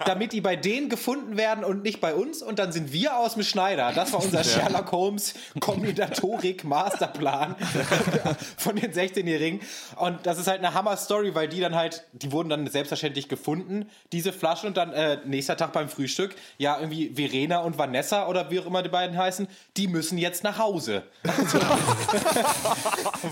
damit 0.06 0.34
die 0.34 0.42
bei 0.42 0.56
denen 0.56 0.90
gefunden 0.90 1.38
werden 1.38 1.64
und 1.64 1.84
nicht 1.84 2.02
bei 2.02 2.16
uns. 2.16 2.42
Und 2.42 2.60
dann 2.60 2.72
sind 2.72 2.92
wir 2.94 3.18
aus 3.18 3.34
dem 3.34 3.44
Schneider. 3.44 3.92
Das 3.94 4.14
war 4.14 4.24
unser 4.24 4.44
Sherlock 4.44 4.92
Holmes 4.92 5.34
Kombinatorik 5.60 6.64
Masterplan 6.64 7.56
von 8.58 8.76
den 8.76 8.92
16-Jährigen. 8.92 9.62
Und 9.98 10.26
das 10.26 10.40
ist 10.40 10.48
halt 10.48 10.60
eine 10.60 10.74
Hammer-Story, 10.74 11.36
weil 11.36 11.48
die 11.48 11.60
dann 11.60 11.76
halt, 11.76 12.06
die 12.14 12.32
wurden 12.32 12.50
dann 12.50 12.68
selbstverständlich 12.68 13.30
gefunden, 13.30 13.90
diese 14.12 14.34
Flaschen. 14.34 14.68
Und 14.68 14.78
dann 14.78 14.94
äh, 14.94 15.20
nächster 15.26 15.58
Tag 15.58 15.74
beim 15.74 15.90
Frühstück, 15.90 16.36
ja, 16.58 16.80
irgendwie 16.80 17.14
Verena 17.14 17.60
und 17.60 17.78
Vanessa 17.78 18.28
oder 18.28 18.50
wie 18.50 18.60
auch 18.60 18.66
immer 18.66 18.82
die 18.84 18.90
beiden 18.90 19.18
heißen, 19.18 19.48
die 19.78 19.88
müssen 19.88 20.18
jetzt 20.18 20.44
nach 20.44 20.58
Hause. 20.58 21.04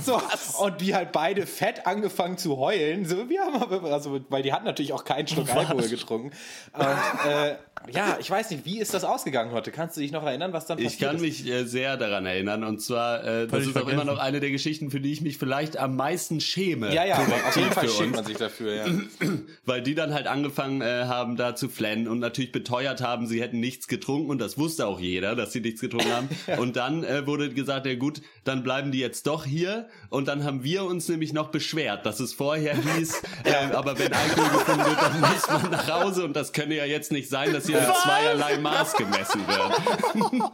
So, 0.03 0.21
und 0.59 0.81
die 0.81 0.95
halt 0.95 1.11
beide 1.11 1.45
fett 1.45 1.85
angefangen 1.87 2.37
zu 2.37 2.57
heulen. 2.57 3.05
So, 3.05 3.29
wir 3.29 3.41
haben 3.41 3.55
aber, 3.55 3.83
also, 3.91 4.19
weil 4.29 4.43
die 4.43 4.53
hatten 4.53 4.65
natürlich 4.65 4.93
auch 4.93 5.05
keinen 5.05 5.27
Schluck 5.27 5.49
Alkohol 5.53 5.87
getrunken. 5.87 6.31
Und, 6.73 7.31
äh, 7.31 7.55
ja, 7.91 8.17
ich 8.19 8.29
weiß 8.29 8.51
nicht, 8.51 8.65
wie 8.65 8.79
ist 8.79 8.93
das 8.93 9.03
ausgegangen 9.03 9.51
heute? 9.51 9.71
Kannst 9.71 9.97
du 9.97 10.01
dich 10.01 10.11
noch 10.11 10.23
erinnern, 10.23 10.53
was 10.53 10.65
dann 10.65 10.77
passiert 10.77 10.93
Ich 10.93 10.99
kann 10.99 11.15
ist? 11.17 11.21
mich 11.21 11.47
äh, 11.47 11.65
sehr 11.65 11.97
daran 11.97 12.25
erinnern 12.25 12.63
und 12.63 12.81
zwar, 12.81 13.23
äh, 13.23 13.47
das 13.47 13.65
ist 13.65 13.75
auch 13.75 13.81
immer 13.81 13.89
vergessen. 13.89 14.07
noch 14.07 14.17
eine 14.19 14.39
der 14.39 14.51
Geschichten, 14.51 14.91
für 14.91 14.99
die 14.99 15.11
ich 15.11 15.21
mich 15.21 15.37
vielleicht 15.37 15.77
am 15.77 15.95
meisten 15.95 16.39
schäme. 16.39 16.93
Ja, 16.93 17.05
ja, 17.05 17.17
auf 17.17 17.55
jeden 17.55 17.71
Fall 17.71 17.89
schämt 17.89 18.15
man 18.15 18.25
sich 18.25 18.37
dafür, 18.37 18.73
ja. 18.75 18.85
Weil 19.65 19.81
die 19.81 19.95
dann 19.95 20.13
halt 20.13 20.27
angefangen 20.27 20.81
äh, 20.81 21.05
haben, 21.05 21.35
da 21.35 21.55
zu 21.55 21.69
flennen 21.69 22.07
und 22.07 22.19
natürlich 22.19 22.51
beteuert 22.51 23.01
haben, 23.01 23.27
sie 23.27 23.41
hätten 23.41 23.59
nichts 23.59 23.87
getrunken 23.87 24.29
und 24.29 24.39
das 24.39 24.57
wusste 24.57 24.87
auch 24.87 24.99
jeder, 24.99 25.35
dass 25.35 25.51
sie 25.53 25.61
nichts 25.61 25.81
getrunken 25.81 26.11
haben. 26.11 26.29
Und 26.57 26.75
dann 26.75 27.03
äh, 27.03 27.25
wurde 27.25 27.49
gesagt, 27.53 27.85
ja 27.85 27.95
gut, 27.95 28.21
dann 28.43 28.63
bleiben 28.63 28.91
die 28.91 28.99
jetzt 28.99 29.27
doch 29.27 29.45
hier 29.45 29.87
und 30.09 30.27
dann 30.27 30.43
haben 30.43 30.63
wir 30.63 30.83
uns 30.83 31.07
nämlich 31.09 31.33
noch 31.33 31.49
beschwert, 31.49 32.05
dass 32.05 32.19
es 32.19 32.33
vorher 32.33 32.75
hieß, 32.75 33.21
äh, 33.43 33.73
aber 33.73 33.97
wenn 33.97 34.13
Alkohol 34.13 34.49
gefunden 34.49 34.85
wird, 34.85 35.01
dann 35.01 35.19
muss 35.19 35.47
man 35.47 35.71
nach 35.71 35.89
Hause 35.89 36.25
und 36.25 36.35
das 36.35 36.53
könne 36.53 36.75
ja 36.75 36.85
jetzt 36.85 37.11
nicht 37.11 37.29
sein, 37.29 37.53
dass 37.53 37.67
hier 37.79 37.87
in 37.87 37.95
zweierlei 38.03 38.57
Maß 38.57 38.93
gemessen 38.93 39.41
wird. 39.47 40.43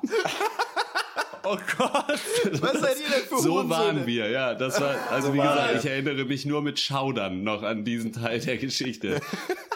Oh 1.44 1.58
Gott. 1.78 2.20
Was 2.62 2.80
seid 2.82 3.00
ihr 3.00 3.10
denn 3.10 3.24
für 3.28 3.38
So 3.40 3.54
Hurensöhne? 3.54 3.70
waren 3.70 4.06
wir, 4.06 4.30
ja. 4.30 4.54
Das 4.54 4.80
war, 4.80 4.96
also 5.10 5.34
wie 5.34 5.38
waren 5.38 5.56
gesagt, 5.70 5.86
ich 5.86 5.90
erinnere 5.90 6.26
mich 6.26 6.46
nur 6.46 6.62
mit 6.62 6.80
Schaudern 6.80 7.44
noch 7.44 7.64
an 7.64 7.84
diesen 7.86 8.14
Teil 8.14 8.40
der 8.40 8.58
Geschichte. 8.58 9.22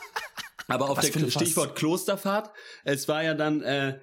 Aber 0.67 0.89
auf 0.89 0.97
Was 0.97 1.09
der. 1.09 1.29
Stichwort 1.31 1.75
Klosterfahrt, 1.75 2.51
es 2.83 3.07
war 3.07 3.23
ja 3.23 3.33
dann 3.33 3.61
äh, 3.61 3.99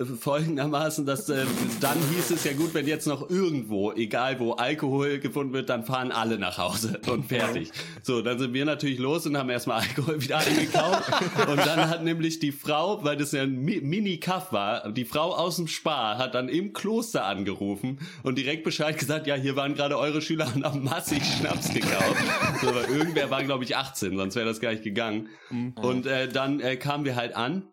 folgendermaßen, 0.00 1.06
dass 1.06 1.28
äh, 1.28 1.44
dann 1.80 1.96
hieß 2.14 2.30
es 2.32 2.44
ja 2.44 2.52
gut, 2.54 2.74
wenn 2.74 2.86
jetzt 2.86 3.06
noch 3.06 3.30
irgendwo, 3.30 3.92
egal 3.92 4.40
wo 4.40 4.52
Alkohol 4.52 5.18
gefunden 5.18 5.52
wird, 5.52 5.68
dann 5.68 5.84
fahren 5.84 6.10
alle 6.10 6.38
nach 6.38 6.58
Hause 6.58 7.00
und 7.08 7.26
fertig. 7.26 7.70
So, 8.02 8.20
dann 8.22 8.38
sind 8.38 8.52
wir 8.52 8.64
natürlich 8.64 8.98
los 8.98 9.26
und 9.26 9.36
haben 9.36 9.50
erstmal 9.50 9.82
Alkohol 9.82 10.20
wieder 10.20 10.38
eingekauft 10.38 11.12
und 11.48 11.58
dann 11.58 11.88
hat 11.88 12.02
nämlich 12.02 12.38
die 12.40 12.52
Frau, 12.52 13.04
weil 13.04 13.16
das 13.16 13.32
ja 13.32 13.42
ein 13.42 13.64
Mi- 13.64 13.80
Mini-Kaff 13.82 14.52
war, 14.52 14.90
die 14.90 15.04
Frau 15.04 15.34
aus 15.36 15.56
dem 15.56 15.68
Spar 15.68 16.18
hat 16.18 16.34
dann 16.34 16.48
im 16.48 16.72
Kloster 16.72 17.24
angerufen 17.26 17.98
und 18.22 18.38
direkt 18.38 18.64
Bescheid 18.64 18.98
gesagt, 18.98 19.26
ja, 19.26 19.34
hier 19.34 19.56
waren 19.56 19.74
gerade 19.74 19.98
eure 19.98 20.20
Schüler 20.22 20.50
und 20.54 20.64
haben 20.64 20.82
massig 20.82 21.22
Schnaps 21.24 21.72
gekauft. 21.72 22.16
So, 22.60 22.68
aber 22.68 22.88
irgendwer 22.88 23.30
war, 23.30 23.44
glaube 23.44 23.64
ich, 23.64 23.76
18, 23.76 24.16
sonst 24.16 24.34
wäre 24.34 24.46
das 24.46 24.60
gar 24.60 24.72
nicht 24.72 24.82
gegangen. 24.82 25.28
Und 25.76 26.06
äh, 26.06 26.28
dann 26.28 26.60
äh, 26.60 26.76
kamen 26.76 27.04
wir 27.04 27.14
halt 27.16 27.36
an 27.36 27.64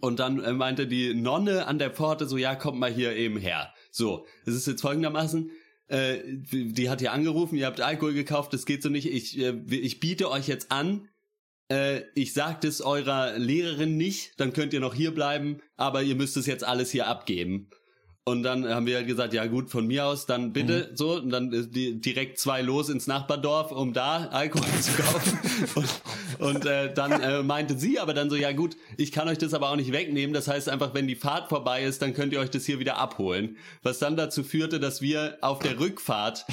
und 0.00 0.18
dann 0.18 0.42
äh, 0.42 0.52
meinte 0.52 0.86
die 0.86 1.14
Nonne 1.14 1.66
an 1.66 1.78
der 1.78 1.90
Pforte 1.90 2.26
so, 2.26 2.36
ja, 2.36 2.54
kommt 2.54 2.78
mal 2.78 2.92
hier 2.92 3.16
eben 3.16 3.38
her. 3.38 3.72
So, 3.90 4.26
es 4.44 4.54
ist 4.54 4.66
jetzt 4.66 4.82
folgendermaßen, 4.82 5.50
äh, 5.88 6.18
die 6.24 6.90
hat 6.90 7.00
hier 7.00 7.12
angerufen, 7.12 7.56
ihr 7.56 7.66
habt 7.66 7.80
Alkohol 7.80 8.14
gekauft, 8.14 8.52
das 8.52 8.66
geht 8.66 8.82
so 8.82 8.88
nicht. 8.88 9.10
Ich, 9.10 9.38
äh, 9.38 9.54
ich 9.70 10.00
biete 10.00 10.30
euch 10.30 10.46
jetzt 10.46 10.70
an, 10.70 11.08
äh, 11.70 12.02
ich 12.14 12.32
sagt 12.32 12.64
es 12.64 12.80
eurer 12.80 13.38
Lehrerin 13.38 13.96
nicht, 13.96 14.38
dann 14.38 14.52
könnt 14.52 14.72
ihr 14.72 14.80
noch 14.80 14.94
hier 14.94 15.14
bleiben, 15.14 15.60
aber 15.76 16.02
ihr 16.02 16.14
müsst 16.14 16.36
es 16.36 16.46
jetzt 16.46 16.64
alles 16.64 16.90
hier 16.90 17.06
abgeben. 17.06 17.70
Und 18.28 18.42
dann 18.42 18.68
haben 18.68 18.84
wir 18.84 18.96
halt 18.96 19.06
gesagt, 19.06 19.32
ja 19.32 19.46
gut, 19.46 19.70
von 19.70 19.86
mir 19.86 20.04
aus, 20.04 20.26
dann 20.26 20.52
bitte 20.52 20.90
so. 20.92 21.14
Und 21.14 21.30
dann 21.30 21.50
die, 21.72 21.98
direkt 21.98 22.38
zwei 22.38 22.60
los 22.60 22.90
ins 22.90 23.06
Nachbardorf, 23.06 23.72
um 23.72 23.94
da 23.94 24.26
Alkohol 24.26 24.68
zu 24.82 24.92
kaufen. 25.02 25.38
Und, 25.74 25.88
und 26.38 26.66
äh, 26.66 26.92
dann 26.92 27.12
äh, 27.12 27.42
meinte 27.42 27.78
sie 27.78 27.98
aber 27.98 28.12
dann 28.12 28.28
so, 28.28 28.36
ja 28.36 28.52
gut, 28.52 28.76
ich 28.98 29.12
kann 29.12 29.30
euch 29.30 29.38
das 29.38 29.54
aber 29.54 29.70
auch 29.70 29.76
nicht 29.76 29.92
wegnehmen. 29.92 30.34
Das 30.34 30.46
heißt 30.46 30.68
einfach, 30.68 30.92
wenn 30.92 31.08
die 31.08 31.16
Fahrt 31.16 31.48
vorbei 31.48 31.84
ist, 31.84 32.02
dann 32.02 32.12
könnt 32.12 32.34
ihr 32.34 32.40
euch 32.40 32.50
das 32.50 32.66
hier 32.66 32.78
wieder 32.78 32.98
abholen. 32.98 33.56
Was 33.82 33.98
dann 33.98 34.14
dazu 34.14 34.44
führte, 34.44 34.78
dass 34.78 35.00
wir 35.00 35.38
auf 35.40 35.60
der 35.60 35.80
Rückfahrt 35.80 36.44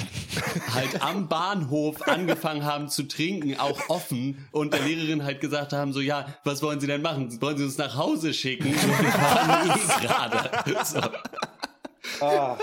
halt 0.72 1.02
am 1.02 1.28
Bahnhof 1.28 2.08
angefangen 2.08 2.64
haben 2.64 2.88
zu 2.88 3.02
trinken, 3.02 3.60
auch 3.60 3.90
offen. 3.90 4.46
Und 4.50 4.72
der 4.72 4.80
Lehrerin 4.80 5.24
halt 5.24 5.42
gesagt 5.42 5.74
haben, 5.74 5.92
so 5.92 6.00
ja, 6.00 6.38
was 6.42 6.62
wollen 6.62 6.80
Sie 6.80 6.86
denn 6.86 7.02
machen? 7.02 7.38
Wollen 7.42 7.58
Sie 7.58 7.64
uns 7.64 7.76
nach 7.76 7.96
Hause 7.96 8.32
schicken? 8.32 8.72
Wir 8.72 9.10
fahren 9.10 9.78
gerade. 10.00 10.50
So. 10.86 11.00
Ah, 12.20 12.56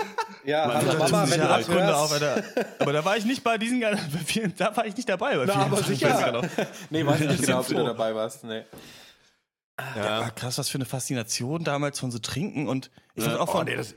Ja, 0.44 0.72
hallo 0.74 0.92
Da 0.92 0.98
Mama, 0.98 1.22
wenn 1.30 1.40
du 1.40 1.46
ja 1.46 1.58
das 1.58 1.68
hörst. 1.68 1.94
auf, 1.94 2.12
Alter. 2.12 2.42
Aber 2.78 2.92
da 2.92 3.04
war 3.04 3.16
ich 3.16 3.24
nicht 3.24 3.42
bei 3.44 3.58
diesen 3.58 3.80
ganzen, 3.80 4.54
da 4.56 4.76
war 4.76 4.86
ich 4.86 4.96
nicht 4.96 5.08
dabei. 5.08 5.36
Bei 5.36 5.44
Na, 5.46 5.52
vielen 5.52 5.64
aber 5.64 5.82
sicher. 5.82 6.32
genau. 6.32 6.42
Nee, 6.90 7.06
weiß 7.06 7.20
ich 7.20 7.28
nicht 7.28 7.42
genau, 7.46 7.60
ob 7.60 7.66
du 7.66 7.74
dabei 7.74 8.14
warst. 8.14 8.44
Nee. 8.44 8.62
Ja. 9.96 10.30
krass, 10.30 10.56
was 10.58 10.68
für 10.68 10.78
eine 10.78 10.84
Faszination 10.84 11.64
damals 11.64 11.98
von 11.98 12.10
so 12.12 12.18
Trinken 12.20 12.68
und 12.68 12.90
ich 13.16 13.24
fand 13.24 13.38
auch 13.38 13.48
Oh, 13.48 13.58
von, 13.58 13.64
nee, 13.66 13.74
das- 13.74 13.94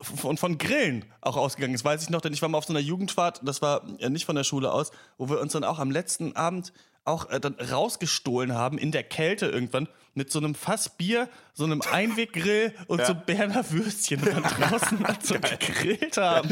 von, 0.00 0.36
von 0.36 0.58
Grillen 0.58 1.04
auch 1.20 1.36
ausgegangen 1.36 1.74
ist. 1.74 1.84
Weiß 1.84 2.02
ich 2.02 2.10
noch, 2.10 2.20
denn 2.20 2.32
ich 2.32 2.42
war 2.42 2.48
mal 2.48 2.58
auf 2.58 2.64
so 2.66 2.72
einer 2.72 2.80
Jugendfahrt, 2.80 3.40
das 3.42 3.60
war 3.62 3.82
äh, 3.98 4.08
nicht 4.10 4.24
von 4.26 4.36
der 4.36 4.44
Schule 4.44 4.70
aus, 4.70 4.90
wo 5.18 5.28
wir 5.28 5.40
uns 5.40 5.52
dann 5.54 5.64
auch 5.64 5.78
am 5.80 5.90
letzten 5.90 6.36
Abend 6.36 6.72
auch 7.04 7.28
äh, 7.30 7.40
dann 7.40 7.54
rausgestohlen 7.54 8.54
haben 8.54 8.78
in 8.78 8.92
der 8.92 9.02
Kälte 9.02 9.46
irgendwann 9.46 9.88
mit 10.16 10.32
so 10.32 10.38
einem 10.40 10.54
Fass 10.54 10.88
Bier, 10.88 11.28
so 11.54 11.64
einem 11.64 11.80
Einweggrill 11.92 12.72
und 12.86 13.04
so 13.06 13.14
Berner 13.14 13.64
Würstchen 13.70 14.20
und 14.22 14.32
dann 14.34 14.42
draußen 14.70 15.06
halt 15.06 15.24
so 15.24 15.34
gegrillt 15.34 16.16
haben. 16.16 16.50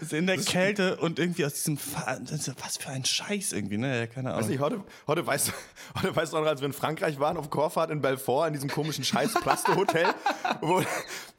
also 0.00 0.16
in 0.16 0.26
der 0.26 0.38
Kälte 0.38 0.96
und 0.96 1.18
irgendwie 1.18 1.44
aus 1.44 1.54
diesem 1.54 1.76
Fa 1.76 2.18
das 2.20 2.48
ist- 2.48 2.54
was 2.64 2.78
für 2.78 2.88
ein 2.90 3.04
Scheiß 3.04 3.52
irgendwie, 3.52 3.78
ne? 3.78 4.00
Ja, 4.00 4.06
Keine 4.06 4.28
Weiß 4.30 4.36
Ahnung. 4.36 4.48
nicht, 4.50 4.60
heute, 4.60 4.84
heute 5.06 5.26
weißt 5.26 5.48
du, 5.48 5.52
heute 6.00 6.16
weißt 6.16 6.32
du 6.32 6.38
noch, 6.38 6.46
als 6.46 6.60
wir 6.60 6.66
in 6.66 6.72
Frankreich 6.72 7.18
waren, 7.20 7.36
auf 7.36 7.50
Korfahrt 7.50 7.90
in 7.90 8.00
Belfort, 8.00 8.48
in 8.48 8.52
diesem 8.54 8.70
komischen 8.70 9.04
scheiß 9.04 9.34
Plasto-Hotel, 9.34 10.06
wo, 10.60 10.82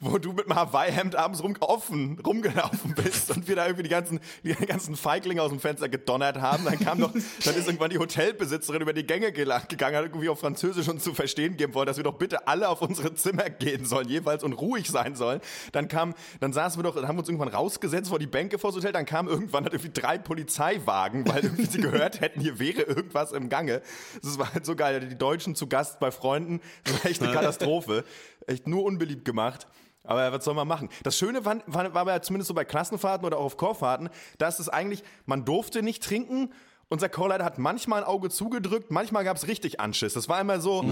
wo 0.00 0.18
du 0.18 0.32
mit 0.32 0.46
einem 0.46 0.56
Hawaii-Hemd 0.58 1.16
abends 1.16 1.42
rum, 1.42 1.56
offen 1.60 2.18
rumgelaufen 2.20 2.94
bist 2.94 3.30
und 3.30 3.48
wir 3.48 3.56
da 3.56 3.64
irgendwie 3.66 3.82
die 3.84 3.88
ganzen, 3.90 4.20
die 4.44 4.54
ganzen 4.54 4.96
Feiglinge 4.96 5.42
aus 5.42 5.50
dem 5.50 5.60
Fenster 5.60 5.88
gedonnert 5.88 6.36
haben. 6.40 6.64
Dann 6.64 6.78
kam 6.78 7.00
doch, 7.00 7.12
dann 7.12 7.54
ist 7.54 7.66
irgendwann 7.66 7.90
die 7.90 7.98
Hotelbesitzerin 7.98 8.80
über 8.82 8.92
die 8.92 9.06
Gänge 9.06 9.32
gegangen, 9.32 9.96
hat 9.96 10.04
irgendwie 10.04 10.28
auf 10.28 10.40
Französisch 10.40 10.88
uns 10.98 11.04
zu 11.04 11.14
verstehen 11.14 11.56
geben 11.56 11.74
wollen, 11.74 11.86
dass 11.86 11.96
wir 11.96 12.04
doch 12.04 12.14
bitte 12.14 12.46
alle 12.48 12.68
auf 12.68 12.82
unsere 12.82 13.14
Zimmer 13.14 13.48
gehen 13.50 13.84
sollen, 13.84 14.08
jeweils 14.08 14.42
und 14.42 14.52
ruhig 14.52 14.90
sein 14.90 15.14
sollen. 15.14 15.40
Dann 15.72 15.88
kam, 15.88 16.14
dann 16.40 16.52
saßen 16.52 16.78
wir 16.78 16.82
doch, 16.82 16.96
dann 16.96 17.06
haben 17.06 17.16
wir 17.16 17.20
uns 17.20 17.28
irgendwann 17.28 17.48
rausgesetzt 17.48 18.08
vor 18.08 18.18
die 18.18 18.26
Bänke 18.26 18.58
vor 18.58 18.70
das 18.70 18.78
Hotel, 18.78 18.92
dann 18.92 19.06
kam 19.06 19.28
irgendwann 19.28 19.64
halt 19.64 19.74
irgendwie 19.74 19.92
drei 19.92 20.18
Polizeiwagen, 20.18 21.26
weil 21.28 21.44
irgendwie 21.44 21.66
sie 21.66 21.80
gehört 21.80 22.20
hätten, 22.20 22.40
hier 22.40 22.58
wäre 22.58 22.82
irgendwas 22.82 23.32
im 23.32 23.48
Gange. 23.48 23.80
Das 24.22 24.38
war 24.38 24.52
halt 24.52 24.66
so 24.66 24.74
geil. 24.74 25.00
Die 25.08 25.16
Deutschen 25.16 25.54
zu 25.54 25.68
Gast 25.68 26.00
bei 26.00 26.10
Freunden, 26.10 26.60
das 26.84 26.94
war 26.94 27.10
echt 27.10 27.22
eine 27.22 27.32
Katastrophe. 27.32 28.04
Echt 28.46 28.66
nur 28.66 28.84
unbeliebt 28.84 29.24
gemacht. 29.24 29.66
Aber 30.04 30.32
was 30.32 30.44
soll 30.44 30.54
man 30.54 30.66
machen? 30.66 30.88
Das 31.02 31.18
Schöne 31.18 31.44
war, 31.44 31.58
war, 31.66 31.92
war 31.92 32.00
aber 32.00 32.22
zumindest 32.22 32.48
so 32.48 32.54
bei 32.54 32.64
Klassenfahrten 32.64 33.26
oder 33.26 33.36
auch 33.36 33.44
auf 33.44 33.56
Chorfahrten, 33.58 34.08
dass 34.38 34.58
es 34.58 34.68
eigentlich, 34.68 35.02
man 35.26 35.44
durfte 35.44 35.82
nicht 35.82 36.02
trinken. 36.02 36.50
Unser 36.90 37.10
Chorleiter 37.10 37.44
hat 37.44 37.58
manchmal 37.58 38.00
ein 38.02 38.08
Auge 38.08 38.30
zugedrückt, 38.30 38.90
manchmal 38.90 39.22
gab 39.22 39.36
es 39.36 39.46
richtig 39.46 39.78
Anschiss. 39.78 40.14
Das 40.14 40.28
war 40.30 40.40
immer 40.40 40.58
so, 40.60 40.82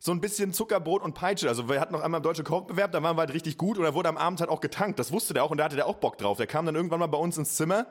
so 0.00 0.10
ein 0.10 0.20
bisschen 0.20 0.52
Zuckerbrot 0.52 1.02
und 1.02 1.14
Peitsche. 1.14 1.48
Also 1.48 1.68
wir 1.68 1.80
hatten 1.80 1.92
noch 1.92 2.00
einmal 2.00 2.18
im 2.18 2.24
deutschen 2.24 2.44
Kochbewerb, 2.44 2.90
da 2.90 3.02
waren 3.04 3.16
wir 3.16 3.20
halt 3.20 3.32
richtig 3.34 3.56
gut 3.56 3.78
und 3.78 3.84
da 3.84 3.94
wurde 3.94 4.08
am 4.08 4.16
Abend 4.16 4.40
halt 4.40 4.50
auch 4.50 4.60
getankt. 4.60 4.98
Das 4.98 5.12
wusste 5.12 5.32
der 5.32 5.44
auch 5.44 5.50
und 5.50 5.58
da 5.58 5.64
hatte 5.64 5.76
der 5.76 5.86
auch 5.86 5.96
Bock 5.96 6.18
drauf. 6.18 6.38
Der 6.38 6.48
kam 6.48 6.66
dann 6.66 6.74
irgendwann 6.74 6.98
mal 6.98 7.06
bei 7.06 7.18
uns 7.18 7.38
ins 7.38 7.54
Zimmer 7.54 7.86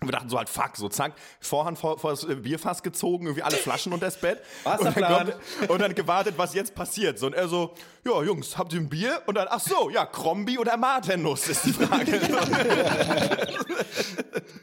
und 0.00 0.08
wir 0.08 0.12
dachten 0.12 0.28
so 0.28 0.36
halt, 0.36 0.48
fuck, 0.48 0.76
so 0.76 0.88
zack, 0.88 1.12
Vorhand 1.40 1.78
vor, 1.78 1.98
vor 1.98 2.10
das 2.10 2.26
Bierfass 2.42 2.82
gezogen, 2.82 3.26
irgendwie 3.26 3.42
alle 3.42 3.56
Flaschen 3.56 3.92
unter 3.92 4.06
das 4.06 4.20
Bett. 4.20 4.40
Und 4.64 4.72
dann, 4.72 4.78
Wasserplan. 4.86 5.30
kommt, 5.58 5.70
und 5.70 5.80
dann 5.80 5.94
gewartet, 5.94 6.34
was 6.36 6.52
jetzt 6.52 6.74
passiert. 6.74 7.18
So, 7.18 7.26
und 7.28 7.32
er 7.34 7.48
so, 7.48 7.72
ja, 8.04 8.22
Jungs, 8.22 8.58
habt 8.58 8.72
ihr 8.74 8.80
ein 8.80 8.88
Bier? 8.90 9.22
Und 9.26 9.36
dann, 9.36 9.46
ach 9.48 9.60
so, 9.60 9.88
ja, 9.90 10.04
Krombi 10.04 10.58
oder 10.58 10.76
Martennuss 10.76 11.48
ist 11.48 11.64
die 11.64 11.72
Frage. 11.72 12.20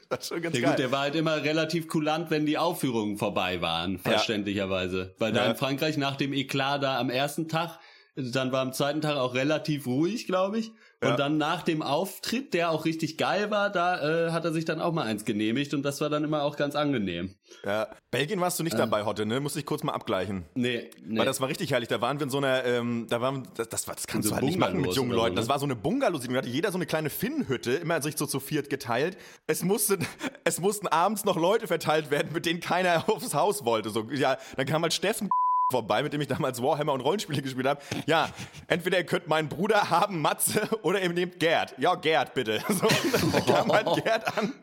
das 0.09 0.19
ist 0.19 0.27
schon 0.27 0.41
ganz 0.41 0.55
Ja 0.55 0.61
geil. 0.61 0.69
gut, 0.71 0.79
der 0.79 0.91
war 0.91 0.99
halt 1.01 1.15
immer 1.15 1.41
relativ 1.43 1.87
kulant, 1.87 2.29
wenn 2.29 2.45
die 2.45 2.57
Aufführungen 2.57 3.17
vorbei 3.17 3.61
waren, 3.61 3.99
verständlicherweise. 3.99 5.15
Weil 5.17 5.31
da 5.31 5.45
Ja. 5.45 5.51
in 5.51 5.55
Frankreich 5.57 5.97
nach 5.97 6.15
dem 6.17 6.33
Eklat 6.33 6.83
da 6.83 6.99
am 6.99 7.09
ersten 7.09 7.47
Tag, 7.47 7.79
dann 8.15 8.51
war 8.51 8.61
am 8.61 8.73
zweiten 8.73 9.01
Tag 9.01 9.15
auch 9.15 9.33
relativ 9.33 9.87
ruhig, 9.87 10.27
glaube 10.27 10.59
ich. 10.59 10.71
Und 11.03 11.17
dann 11.17 11.37
nach 11.37 11.63
dem 11.63 11.81
Auftritt, 11.81 12.53
der 12.53 12.69
auch 12.69 12.85
richtig 12.85 13.17
geil 13.17 13.49
war, 13.49 13.71
da 13.71 14.27
äh, 14.27 14.31
hat 14.31 14.45
er 14.45 14.53
sich 14.53 14.65
dann 14.65 14.79
auch 14.79 14.93
mal 14.93 15.03
eins 15.03 15.25
genehmigt 15.25 15.73
und 15.73 15.81
das 15.81 15.99
war 15.99 16.09
dann 16.11 16.23
immer 16.23 16.43
auch 16.43 16.57
ganz 16.57 16.75
angenehm. 16.75 17.33
ja. 17.65 17.87
Belgien 18.11 18.39
warst 18.41 18.59
du 18.59 18.63
nicht 18.63 18.77
dabei, 18.77 19.05
Hotte, 19.05 19.25
ne? 19.25 19.39
Muss 19.39 19.55
ich 19.55 19.65
kurz 19.65 19.83
mal 19.83 19.93
abgleichen. 19.93 20.43
Nee, 20.53 20.89
nee. 21.03 21.17
Weil 21.17 21.25
das 21.25 21.39
war 21.41 21.47
richtig 21.47 21.71
herrlich. 21.71 21.87
Da 21.87 22.01
waren 22.01 22.19
wir 22.19 22.25
in 22.25 22.29
so 22.29 22.37
einer, 22.37 22.65
ähm, 22.65 23.07
da 23.09 23.21
waren, 23.21 23.47
das, 23.55 23.69
das, 23.69 23.87
war, 23.87 23.95
das 23.95 24.05
kannst 24.05 24.27
so 24.27 24.31
du 24.31 24.35
halt 24.35 24.45
nicht 24.45 24.59
machen 24.59 24.81
mit 24.81 24.93
jungen 24.93 25.11
so, 25.11 25.15
Leuten. 25.15 25.35
ne? 25.35 25.41
Das 25.41 25.49
war 25.49 25.57
so 25.57 25.65
eine 25.65 25.75
Bungalow-Siedlung. 25.75 26.35
Da 26.35 26.41
hatte 26.41 26.49
jeder 26.49 26.71
so 26.71 26.77
eine 26.77 26.85
kleine 26.85 27.09
Finnhütte, 27.09 27.71
immer 27.71 28.01
sich 28.01 28.17
so 28.17 28.25
zu 28.25 28.39
viert 28.39 28.69
geteilt. 28.69 29.17
Es 29.47 29.63
musste, 29.63 29.97
es 30.43 30.59
mussten 30.59 30.87
abends 30.87 31.25
noch 31.25 31.37
Leute 31.37 31.67
verteilt 31.67 32.11
werden, 32.11 32.33
mit 32.33 32.45
denen 32.45 32.59
keiner 32.59 33.05
aufs 33.09 33.33
Haus 33.33 33.65
wollte. 33.65 33.89
So, 33.89 34.07
ja, 34.11 34.37
dann 34.57 34.65
kam 34.67 34.83
halt 34.83 34.93
Steffen 34.93 35.29
vorbei, 35.71 36.03
mit 36.03 36.13
dem 36.13 36.21
ich 36.21 36.27
damals 36.27 36.61
Warhammer 36.61 36.93
und 36.93 37.01
Rollenspiele 37.01 37.41
gespielt 37.41 37.67
habe. 37.67 37.81
Ja, 38.05 38.29
entweder 38.67 38.97
ihr 38.97 39.05
könnt 39.05 39.27
meinen 39.27 39.49
Bruder 39.49 39.89
haben, 39.89 40.21
Matze, 40.21 40.67
oder 40.83 41.01
ihr 41.01 41.09
nehmt 41.09 41.39
Gerd. 41.39 41.73
Ja, 41.77 41.95
Gerd, 41.95 42.33
bitte. 42.33 42.61
So, 42.71 42.87
dann 42.87 43.45
kam 43.45 43.71
halt 43.71 44.03
Gerd 44.03 44.37
an, 44.37 44.53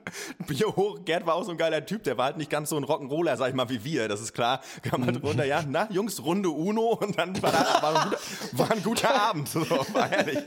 Bier 0.47 0.67
hoch. 0.75 1.05
Gerd 1.05 1.27
war 1.27 1.35
auch 1.35 1.45
so 1.45 1.53
ein 1.53 1.57
geiler 1.57 1.85
Typ, 1.85 2.03
der 2.03 2.17
war 2.17 2.27
halt 2.27 2.37
nicht 2.37 2.51
ganz 2.51 2.71
so 2.71 2.77
ein 2.77 2.85
Rock'n'Roller, 2.85 3.37
sag 3.37 3.51
ich 3.51 3.55
mal, 3.55 3.69
wie 3.69 3.85
wir, 3.85 4.09
das 4.09 4.21
ist 4.21 4.33
klar. 4.33 4.61
Kam 4.83 5.05
halt 5.07 5.23
runter, 5.23 5.45
ja, 5.45 5.63
na, 5.69 5.89
Jungs, 5.91 6.25
Runde 6.25 6.51
Uno 6.51 6.95
und 7.01 7.19
dann 7.19 7.41
war, 7.43 7.53
war, 7.53 7.97
ein, 7.97 8.11
guter, 8.11 8.59
war 8.59 8.71
ein 8.71 8.83
guter 8.83 9.23
Abend. 9.23 9.49
So, 9.49 9.61
war 9.71 10.09
herrlich. 10.09 10.39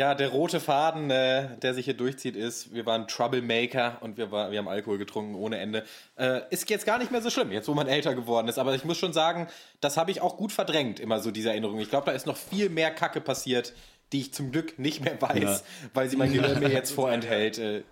Ja, 0.00 0.14
der 0.14 0.30
rote 0.30 0.60
Faden, 0.60 1.10
äh, 1.10 1.58
der 1.60 1.74
sich 1.74 1.84
hier 1.84 1.92
durchzieht, 1.92 2.34
ist, 2.34 2.72
wir 2.72 2.86
waren 2.86 3.06
Troublemaker 3.06 3.98
und 4.00 4.16
wir, 4.16 4.32
war, 4.32 4.50
wir 4.50 4.58
haben 4.58 4.66
Alkohol 4.66 4.96
getrunken 4.96 5.34
ohne 5.34 5.58
Ende. 5.58 5.84
Äh, 6.16 6.40
ist 6.48 6.70
jetzt 6.70 6.86
gar 6.86 6.96
nicht 6.96 7.10
mehr 7.10 7.20
so 7.20 7.28
schlimm, 7.28 7.52
jetzt 7.52 7.68
wo 7.68 7.74
man 7.74 7.86
älter 7.86 8.14
geworden 8.14 8.48
ist. 8.48 8.58
Aber 8.58 8.74
ich 8.74 8.82
muss 8.86 8.96
schon 8.96 9.12
sagen, 9.12 9.46
das 9.82 9.98
habe 9.98 10.10
ich 10.10 10.22
auch 10.22 10.38
gut 10.38 10.52
verdrängt, 10.52 11.00
immer 11.00 11.20
so 11.20 11.30
diese 11.30 11.50
Erinnerung. 11.50 11.78
Ich 11.80 11.90
glaube, 11.90 12.06
da 12.06 12.12
ist 12.12 12.24
noch 12.26 12.38
viel 12.38 12.70
mehr 12.70 12.90
Kacke 12.92 13.20
passiert, 13.20 13.74
die 14.12 14.20
ich 14.22 14.32
zum 14.32 14.52
Glück 14.52 14.78
nicht 14.78 15.04
mehr 15.04 15.20
weiß, 15.20 15.42
Ja. 15.42 15.60
weil 15.92 16.08
sie 16.08 16.16
mein 16.16 16.32
Gehirn 16.32 16.60
mir 16.60 16.70
jetzt 16.72 16.92
vorenthält. 16.92 17.58
Äh, 17.58 17.82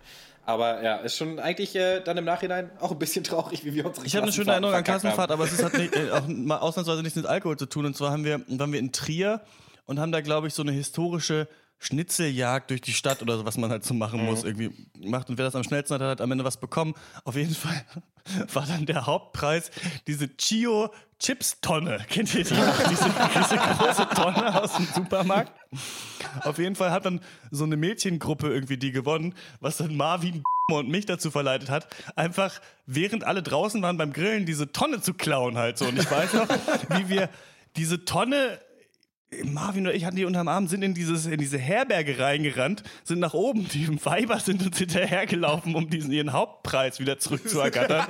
aber 0.47 0.81
ja, 0.81 0.95
ist 0.95 1.15
schon 1.15 1.37
eigentlich 1.37 1.75
äh, 1.75 1.99
dann 1.99 2.17
im 2.17 2.25
Nachhinein 2.25 2.71
auch 2.79 2.89
ein 2.91 2.97
bisschen 2.97 3.23
traurig, 3.23 3.65
wie 3.65 3.75
wir 3.75 3.85
unsere 3.85 4.07
Ich 4.07 4.15
habe 4.15 4.23
eine 4.23 4.31
schöne 4.33 4.49
Erinnerung 4.49 4.73
an 4.73 4.83
Klassenfahrt, 4.83 5.29
haben. 5.29 5.39
aber 5.39 5.43
es 5.43 5.63
hat 5.63 5.75
nicht, 5.77 5.95
äh, 5.95 6.09
auch 6.09 6.23
mal 6.27 6.57
ausnahmsweise 6.57 7.03
nichts 7.03 7.17
mit 7.17 7.27
Alkohol 7.27 7.57
zu 7.57 7.67
tun. 7.67 7.85
Und 7.85 7.95
zwar 7.95 8.09
haben 8.09 8.25
wir, 8.25 8.41
waren 8.47 8.71
wir 8.73 8.79
in 8.79 8.91
Trier 8.91 9.41
und 9.85 9.99
haben 9.99 10.11
da, 10.11 10.21
glaube 10.21 10.47
ich, 10.47 10.55
so 10.55 10.63
eine 10.63 10.71
historische 10.71 11.47
Schnitzeljagd 11.79 12.69
durch 12.69 12.81
die 12.81 12.93
Stadt 12.93 13.21
oder 13.21 13.37
so, 13.37 13.45
was 13.45 13.57
man 13.57 13.71
halt 13.71 13.85
so 13.85 13.93
machen 13.93 14.23
muss, 14.25 14.43
irgendwie 14.43 14.71
macht. 14.97 15.29
Und 15.29 15.37
wer 15.37 15.45
das 15.45 15.55
am 15.55 15.63
schnellsten 15.63 15.95
hat, 15.95 16.01
hat 16.01 16.07
halt 16.07 16.21
am 16.21 16.31
Ende 16.31 16.43
was 16.43 16.57
bekommen. 16.57 16.93
Auf 17.23 17.35
jeden 17.35 17.55
Fall 17.55 17.83
war 18.53 18.65
dann 18.65 18.85
der 18.85 19.05
Hauptpreis 19.05 19.71
diese 20.05 20.27
Chio 20.35 20.93
Chips 21.19 21.59
Tonne. 21.61 22.05
Kennt 22.09 22.33
ihr 22.35 22.43
die? 22.43 22.53
diese, 22.89 23.05
diese 23.35 23.57
große 23.57 24.07
Tonne 24.13 24.61
aus 24.61 24.75
dem 24.75 24.85
Supermarkt. 24.93 25.53
Auf 26.43 26.57
jeden 26.57 26.75
Fall 26.75 26.91
hat 26.91 27.05
dann 27.05 27.21
so 27.49 27.63
eine 27.63 27.77
Mädchengruppe 27.77 28.51
irgendwie 28.51 28.77
die 28.77 28.91
gewonnen, 28.91 29.33
was 29.61 29.77
dann 29.77 29.95
Marvin 29.95 30.43
und 30.71 30.89
mich 30.89 31.05
dazu 31.05 31.31
verleitet 31.31 31.69
hat, 31.69 31.87
einfach 32.15 32.61
während 32.85 33.23
alle 33.23 33.41
draußen 33.41 33.81
waren 33.81 33.97
beim 33.97 34.13
Grillen 34.13 34.45
diese 34.45 34.71
Tonne 34.71 35.01
zu 35.01 35.13
klauen 35.13 35.57
halt 35.57 35.77
so. 35.77 35.85
Und 35.85 35.97
ich 35.97 36.09
weiß 36.09 36.33
noch, 36.33 36.47
wie 36.97 37.09
wir 37.09 37.29
diese 37.75 38.05
Tonne 38.05 38.59
Marvin 39.43 39.85
und 39.85 39.93
ich 39.93 40.05
hatten 40.05 40.15
die 40.15 40.25
unterm 40.25 40.47
Arm, 40.47 40.67
sind 40.67 40.81
in, 40.81 40.95
dieses, 40.95 41.27
in 41.27 41.37
diese 41.37 41.59
Herberge 41.59 42.17
reingerannt, 42.17 42.81
sind 43.03 43.19
nach 43.19 43.35
oben. 43.35 43.67
Die 43.69 43.87
Weiber 44.03 44.39
sind 44.39 44.65
uns 44.65 44.79
hinterhergelaufen, 44.79 45.75
um 45.75 45.87
diesen 45.87 46.11
ihren 46.11 46.33
Hauptpreis 46.33 46.99
wieder 46.99 47.19
zurückzuergattern. 47.19 48.07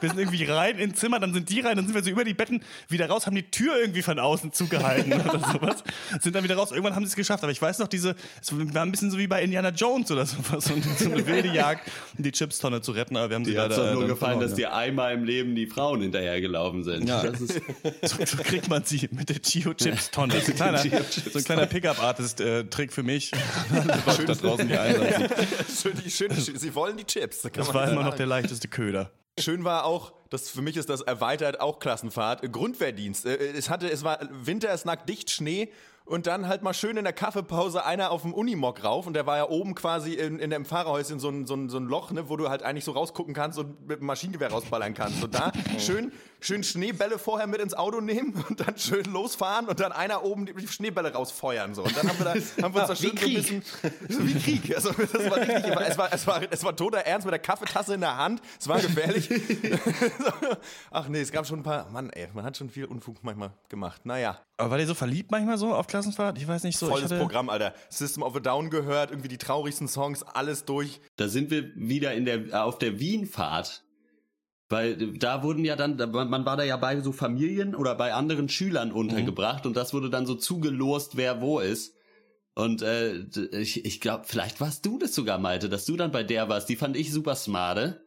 wir 0.00 0.08
sind 0.08 0.18
irgendwie 0.18 0.44
rein 0.44 0.78
ins 0.78 1.00
Zimmer, 1.00 1.18
dann 1.18 1.34
sind 1.34 1.50
die 1.50 1.58
rein, 1.58 1.74
dann 1.76 1.86
sind 1.86 1.94
wir 1.96 2.04
so 2.04 2.10
über 2.10 2.22
die 2.22 2.34
Betten 2.34 2.62
wieder 2.88 3.08
raus, 3.08 3.26
haben 3.26 3.34
die 3.34 3.50
Tür 3.50 3.80
irgendwie 3.80 4.02
von 4.02 4.20
außen 4.20 4.52
zugehalten 4.52 5.12
oder 5.12 5.40
sowas. 5.40 5.82
Sind 6.20 6.36
dann 6.36 6.44
wieder 6.44 6.54
raus. 6.54 6.70
Irgendwann 6.70 6.94
haben 6.94 7.04
sie 7.04 7.10
es 7.10 7.16
geschafft. 7.16 7.42
Aber 7.42 7.50
ich 7.50 7.60
weiß 7.60 7.80
noch, 7.80 7.88
diese, 7.88 8.14
es 8.40 8.52
war 8.56 8.82
ein 8.82 8.92
bisschen 8.92 9.10
so 9.10 9.18
wie 9.18 9.26
bei 9.26 9.42
Indiana 9.42 9.70
Jones 9.70 10.10
oder 10.12 10.24
sowas. 10.24 10.64
So, 10.66 10.74
eine- 10.74 10.82
so 10.96 11.10
eine 11.10 11.26
wilde 11.26 11.48
Jagd, 11.48 11.90
um 12.16 12.22
die 12.22 12.30
Chipstonne 12.30 12.80
zu 12.80 12.92
retten. 12.92 13.16
Aber 13.16 13.28
wir 13.28 13.34
haben 13.34 13.44
sie 13.44 13.58
hat's 13.58 13.76
leider 13.76 13.92
nur 13.94 14.04
äh, 14.04 14.06
gefallen, 14.06 14.18
verloren, 14.34 14.40
dass 14.48 14.54
dir 14.54 14.72
einmal 14.72 15.14
im 15.14 15.24
Leben 15.24 15.56
die 15.56 15.66
Frauen 15.66 16.00
hinterhergelaufen 16.00 16.84
sind. 16.84 17.08
Ja. 17.08 17.24
Das 17.24 17.40
ist, 17.40 17.60
So, 18.02 18.24
so 18.24 18.36
kriegt 18.42 18.68
man 18.68 18.84
sie 18.84 19.08
mit 19.10 19.28
der 19.30 19.38
Geo 19.40 19.74
Kleiner, 20.60 20.78
so 20.78 21.38
ein 21.38 21.44
kleiner 21.44 21.66
Pickup-Artist-Trick 21.66 22.92
für 22.92 23.02
mich. 23.02 23.32
Leute 24.06 24.24
da 24.24 24.34
draußen 24.34 24.68
die 24.68 24.76
einsetzen. 24.76 25.28
Schön, 25.82 26.02
die, 26.04 26.10
schön, 26.10 26.30
sie 26.34 26.74
wollen 26.74 26.96
die 26.96 27.04
Chips. 27.04 27.42
kann 27.42 27.52
Das 27.54 27.72
war 27.72 27.88
immer 27.90 28.02
noch 28.02 28.14
der 28.14 28.26
leichteste 28.26 28.68
Köder. 28.68 29.10
Schön 29.38 29.64
war 29.64 29.84
auch, 29.84 30.12
das 30.28 30.50
für 30.50 30.60
mich 30.60 30.76
ist 30.76 30.90
das 30.90 31.00
erweitert 31.00 31.60
auch 31.60 31.78
Klassenfahrt, 31.78 32.44
äh, 32.44 32.48
Grundwehrdienst. 32.48 33.26
Äh, 33.26 33.52
Es 33.56 33.70
hatte, 33.70 33.90
es 33.90 34.04
war 34.04 34.18
Winter, 34.30 34.70
es 34.70 34.84
lag 34.84 35.06
dicht 35.06 35.30
Schnee 35.30 35.70
und 36.04 36.26
dann 36.26 36.48
halt 36.48 36.62
mal 36.62 36.74
schön 36.74 36.96
in 36.96 37.04
der 37.04 37.12
Kaffeepause 37.12 37.84
einer 37.84 38.10
auf 38.10 38.22
dem 38.22 38.34
Unimog 38.34 38.82
rauf 38.84 39.06
und 39.06 39.14
der 39.14 39.26
war 39.26 39.36
ja 39.36 39.48
oben 39.48 39.74
quasi 39.74 40.14
in, 40.14 40.40
in 40.40 40.50
dem 40.50 40.64
Fahrerhäuschen 40.64 41.20
so 41.20 41.28
ein, 41.30 41.46
so, 41.46 41.54
ein, 41.54 41.70
so 41.70 41.78
ein 41.78 41.84
Loch, 41.84 42.10
ne, 42.10 42.28
wo 42.28 42.36
du 42.36 42.48
halt 42.50 42.62
eigentlich 42.62 42.84
so 42.84 42.92
rausgucken 42.92 43.32
kannst 43.32 43.58
und 43.58 43.86
mit 43.86 44.00
dem 44.00 44.06
Maschinengewehr 44.06 44.50
rausballern 44.50 44.92
kannst. 44.92 45.22
Und 45.22 45.34
da 45.34 45.52
schön, 45.78 46.12
schön 46.40 46.62
Schneebälle 46.62 47.18
vorher 47.18 47.46
mit 47.46 47.60
ins 47.60 47.74
Auto 47.74 48.00
nehmen 48.00 48.44
und 48.48 48.60
dann 48.60 48.76
schön 48.78 49.04
losfahren 49.04 49.68
und 49.68 49.80
dann 49.80 49.92
einer 49.92 50.24
oben 50.24 50.46
die 50.46 50.68
Schneebälle 50.68 51.12
rausfeuern. 51.12 51.74
So. 51.74 51.82
Und 51.82 51.96
dann 51.96 52.08
haben 52.08 52.18
wir, 52.18 52.24
da, 52.24 52.34
haben 52.62 52.74
wir 52.74 52.80
uns 52.80 52.88
da 52.88 52.96
schön 52.96 53.16
so 53.16 53.26
ein 53.26 53.34
bisschen 53.34 53.62
so 54.08 54.26
wie 54.26 54.34
Krieg. 54.34 54.74
Also, 54.74 54.92
das 54.92 55.30
war 55.30 55.36
richtig, 55.38 55.64
es 55.64 55.98
war, 55.98 56.12
es 56.12 56.26
war, 56.26 56.42
es 56.50 56.64
war 56.64 56.76
toter 56.76 56.98
Ernst 56.98 57.26
mit 57.26 57.32
der 57.32 57.38
Kaffeetasse 57.38 57.94
in 57.94 58.00
der 58.00 58.16
Hand. 58.16 58.40
Es 58.58 58.68
war 58.68 58.80
gefährlich. 58.80 59.28
Ach 60.90 61.08
nee, 61.08 61.20
es 61.20 61.32
gab 61.32 61.46
schon 61.46 61.60
ein 61.60 61.62
paar. 61.62 61.88
Mann, 61.90 62.10
ey, 62.10 62.28
man 62.34 62.44
hat 62.44 62.56
schon 62.56 62.70
viel 62.70 62.86
Unfug 62.86 63.22
manchmal 63.22 63.52
gemacht. 63.68 64.04
Naja. 64.04 64.40
Aber 64.56 64.70
war 64.70 64.78
der 64.78 64.86
so 64.86 64.94
verliebt 64.94 65.30
manchmal 65.30 65.58
so 65.58 65.74
auf 65.74 65.86
Klassenfahrt? 65.86 66.38
Ich 66.38 66.46
weiß 66.46 66.64
nicht 66.64 66.78
so. 66.78 66.88
Volles 66.88 67.10
Programm, 67.10 67.48
Alter. 67.48 67.74
System 67.88 68.22
of 68.22 68.36
a 68.36 68.40
Down 68.40 68.70
gehört, 68.70 69.10
irgendwie 69.10 69.28
die 69.28 69.38
traurigsten 69.38 69.88
Songs, 69.88 70.22
alles 70.22 70.64
durch. 70.64 71.00
Da 71.16 71.28
sind 71.28 71.50
wir 71.50 71.74
wieder 71.74 72.12
in 72.14 72.24
der, 72.24 72.64
auf 72.64 72.78
der 72.78 72.98
Wienfahrt. 72.98 73.82
Weil 74.70 74.96
da 74.96 75.42
wurden 75.42 75.64
ja 75.64 75.74
dann, 75.74 75.96
man 76.12 76.46
war 76.46 76.56
da 76.56 76.62
ja 76.62 76.76
bei 76.76 77.00
so 77.00 77.10
Familien 77.10 77.74
oder 77.74 77.96
bei 77.96 78.14
anderen 78.14 78.48
Schülern 78.48 78.92
untergebracht 78.92 79.66
und 79.66 79.76
das 79.76 79.92
wurde 79.92 80.10
dann 80.10 80.26
so 80.26 80.36
zugelost, 80.36 81.16
wer 81.16 81.40
wo 81.40 81.58
ist. 81.58 81.96
Und 82.54 82.80
äh, 82.82 83.24
ich, 83.50 83.84
ich 83.84 84.00
glaube, 84.00 84.24
vielleicht 84.26 84.60
warst 84.60 84.86
du 84.86 84.96
das 84.98 85.12
sogar, 85.12 85.38
Malte, 85.38 85.68
dass 85.68 85.86
du 85.86 85.96
dann 85.96 86.12
bei 86.12 86.22
der 86.22 86.48
warst. 86.48 86.68
Die 86.68 86.76
fand 86.76 86.96
ich 86.96 87.12
super 87.12 87.34
smarte. 87.34 88.06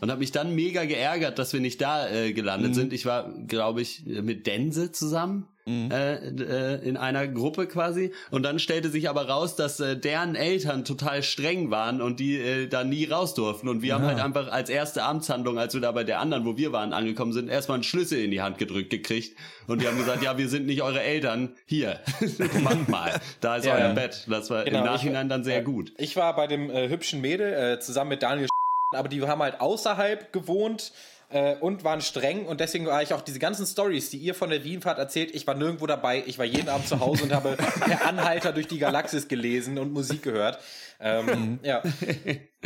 Und 0.00 0.10
habe 0.10 0.20
mich 0.20 0.32
dann 0.32 0.54
mega 0.54 0.84
geärgert, 0.84 1.38
dass 1.38 1.52
wir 1.52 1.60
nicht 1.60 1.80
da 1.80 2.08
äh, 2.08 2.32
gelandet 2.32 2.74
sind. 2.74 2.92
Ich 2.92 3.06
war, 3.06 3.32
glaube 3.46 3.80
ich, 3.82 4.04
mit 4.06 4.46
Dense 4.46 4.92
zusammen 4.92 5.46
äh, 5.64 6.14
äh, 6.16 6.88
in 6.88 6.96
einer 6.96 7.28
Gruppe 7.28 7.68
quasi. 7.68 8.12
Und 8.32 8.42
dann 8.42 8.58
stellte 8.58 8.88
sich 8.90 9.08
aber 9.08 9.28
raus, 9.28 9.54
dass 9.54 9.78
äh, 9.78 9.96
deren 9.96 10.34
Eltern 10.34 10.84
total 10.84 11.22
streng 11.22 11.70
waren 11.70 12.02
und 12.02 12.18
die 12.18 12.36
äh, 12.36 12.66
da 12.66 12.82
nie 12.82 13.04
raus 13.04 13.34
durften. 13.34 13.68
Und 13.68 13.80
wir 13.82 13.94
haben 13.94 14.04
halt 14.04 14.18
einfach 14.18 14.50
als 14.50 14.70
erste 14.70 15.04
Amtshandlung, 15.04 15.58
als 15.60 15.74
wir 15.74 15.80
da 15.80 15.92
bei 15.92 16.02
der 16.02 16.18
anderen, 16.18 16.44
wo 16.44 16.56
wir 16.56 16.72
waren, 16.72 16.92
angekommen 16.92 17.32
sind, 17.32 17.48
erstmal 17.48 17.76
einen 17.76 17.84
Schlüssel 17.84 18.18
in 18.24 18.32
die 18.32 18.42
Hand 18.42 18.58
gedrückt 18.58 18.90
gekriegt. 18.90 19.36
Und 19.68 19.80
die 19.80 19.86
haben 19.86 19.96
gesagt, 19.96 20.22
ja, 20.24 20.36
wir 20.36 20.48
sind 20.48 20.66
nicht 20.66 20.82
eure 20.82 21.00
Eltern. 21.00 21.50
Hier, 21.66 22.00
macht 22.64 22.88
mal. 22.88 23.20
Da 23.40 23.56
ist 23.56 23.64
Ja, 23.64 23.74
euer 23.74 23.80
ja. 23.88 23.92
Bett. 23.92 24.26
Das 24.28 24.50
war 24.50 24.64
Genau, 24.64 24.78
im 24.80 24.84
ich- 24.84 24.90
Nachhinein 24.90 25.28
dann 25.28 25.44
sehr 25.44 25.62
gut. 25.62 25.92
Ich 25.96 26.16
war 26.16 26.34
bei 26.34 26.48
dem 26.48 26.70
äh, 26.70 26.88
hübschen 26.88 27.20
Mädel 27.20 27.52
äh, 27.52 27.78
zusammen 27.78 28.10
mit 28.10 28.24
Daniel, 28.24 28.48
aber 28.94 29.08
die 29.08 29.22
haben 29.22 29.42
halt 29.42 29.60
außerhalb 29.60 30.32
gewohnt 30.32 30.92
äh, 31.32 31.56
und 31.56 31.84
waren 31.84 32.00
streng. 32.00 32.46
Und 32.46 32.60
deswegen 32.60 32.86
war 32.86 33.02
ich 33.02 33.12
auch 33.14 33.22
diese 33.22 33.38
ganzen 33.38 33.66
Stories, 33.66 34.10
die 34.10 34.18
ihr 34.18 34.34
von 34.34 34.50
der 34.50 34.64
Wienfahrt 34.64 34.98
erzählt, 34.98 35.34
ich 35.34 35.46
war 35.46 35.54
nirgendwo 35.54 35.86
dabei, 35.86 36.22
ich 36.26 36.38
war 36.38 36.44
jeden 36.44 36.68
Abend 36.68 36.86
zu 36.86 37.00
Hause 37.00 37.24
und 37.24 37.32
habe 37.32 37.56
per 37.80 38.06
Anhalter 38.06 38.52
durch 38.52 38.68
die 38.68 38.78
Galaxis 38.78 39.28
gelesen 39.28 39.78
und 39.78 39.92
Musik 39.92 40.22
gehört. 40.22 40.58
Ähm, 41.00 41.58
ja. 41.62 41.82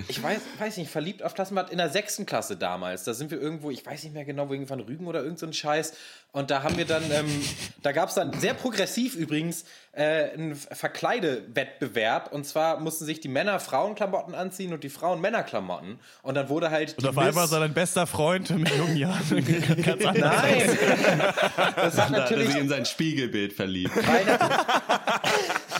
Ich 0.08 0.22
weiß, 0.22 0.40
weiß 0.58 0.76
nicht, 0.76 0.90
verliebt 0.90 1.22
auf 1.22 1.34
Klassenfahrt 1.34 1.70
in 1.70 1.78
der 1.78 1.88
sechsten 1.88 2.26
Klasse 2.26 2.56
damals. 2.56 3.04
Da 3.04 3.14
sind 3.14 3.30
wir 3.30 3.40
irgendwo, 3.40 3.70
ich 3.70 3.84
weiß 3.84 4.04
nicht 4.04 4.12
mehr 4.12 4.26
genau, 4.26 4.48
wo 4.48 4.52
irgendwann 4.52 4.80
Rügen 4.80 5.06
oder 5.06 5.22
irgend 5.22 5.38
so 5.38 5.46
ein 5.46 5.54
Scheiß. 5.54 5.94
Und 6.32 6.50
da 6.50 6.62
haben 6.62 6.76
wir 6.76 6.84
dann, 6.84 7.02
ähm, 7.10 7.26
da 7.82 7.92
gab 7.92 8.10
es 8.10 8.14
dann 8.14 8.38
sehr 8.38 8.52
progressiv 8.52 9.14
übrigens 9.14 9.64
äh, 9.92 10.32
einen 10.32 10.54
Verkleidewettbewerb. 10.54 12.30
Und 12.30 12.44
zwar 12.44 12.78
mussten 12.78 13.06
sich 13.06 13.20
die 13.20 13.28
Männer 13.28 13.58
Frauenklamotten 13.58 14.34
anziehen 14.34 14.74
und 14.74 14.84
die 14.84 14.90
Frauen 14.90 15.22
Männerklamotten. 15.22 15.98
Und 16.22 16.34
dann 16.34 16.50
wurde 16.50 16.70
halt. 16.70 16.94
und 16.98 17.06
auf 17.06 17.16
einmal 17.16 17.48
sei 17.48 17.58
dein 17.60 17.72
bester 17.72 18.06
Freund 18.06 18.50
mit 18.50 18.68
jungen 18.76 18.96
Jahren. 18.96 19.44
Ganz 19.82 20.04
anders. 20.04 20.42
Nein! 20.42 20.78
Das 21.56 21.96
hat 21.96 21.96
Da 21.96 22.04
hat 22.04 22.12
er 22.12 22.20
natürlich 22.20 22.48
sich 22.48 22.60
in 22.60 22.68
sein 22.68 22.84
Spiegelbild 22.84 23.54
verliebt. 23.54 23.94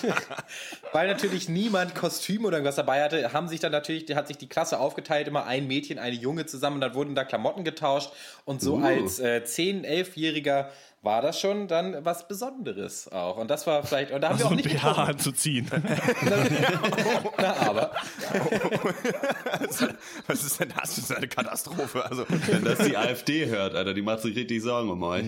weil, 0.92 1.09
natürlich 1.09 1.48
niemand 1.48 1.94
Kostüm 1.94 2.44
oder 2.44 2.56
irgendwas 2.59 2.76
dabei 2.76 3.02
hatte, 3.02 3.32
haben 3.32 3.48
sich 3.48 3.61
dann 3.61 3.72
natürlich, 3.72 4.14
hat 4.14 4.28
sich 4.28 4.38
die 4.38 4.48
Klasse 4.48 4.78
aufgeteilt, 4.78 5.28
immer 5.28 5.46
ein 5.46 5.66
Mädchen, 5.66 5.98
eine 5.98 6.16
Junge 6.16 6.46
zusammen 6.46 6.76
und 6.76 6.80
dann 6.82 6.94
wurden 6.94 7.14
da 7.14 7.24
Klamotten 7.24 7.64
getauscht 7.64 8.11
und 8.44 8.61
so 8.61 8.76
Uh. 8.76 8.85
als 8.85 9.18
äh, 9.20 9.42
10-, 9.44 9.85
11-Jähriger 9.85 10.66
war 11.02 11.22
das 11.22 11.38
schon 11.40 11.68
dann 11.68 12.04
was 12.04 12.26
Besonderes 12.26 13.06
auch. 13.12 13.37
Und 13.37 13.48
das 13.48 13.64
war 13.68 13.85
vielleicht, 13.85 14.11
und 14.11 14.22
da 14.22 14.30
haben 14.30 14.38
So 14.38 14.44
wir 14.44 14.50
auch 14.50 14.56
nicht 14.56 14.64
BH 14.68 14.88
getrunken. 14.88 15.11
anzuziehen. 15.12 15.70
Na, 17.38 17.56
aber. 17.59 17.92
Was 20.26 20.42
ist 20.44 20.59
denn 20.61 20.68
das? 20.70 20.96
Das 20.96 20.98
ist 20.98 21.14
eine 21.14 21.28
Katastrophe. 21.28 22.04
Also, 22.04 22.24
Wenn 22.28 22.64
das 22.64 22.78
die 22.80 22.96
AfD 22.96 23.46
hört, 23.46 23.74
Alter, 23.76 23.94
die 23.94 24.02
macht 24.02 24.22
sich 24.22 24.35
richtig 24.37 24.62
Sorgen 24.62 24.90
um 24.90 25.02
euch. 25.04 25.24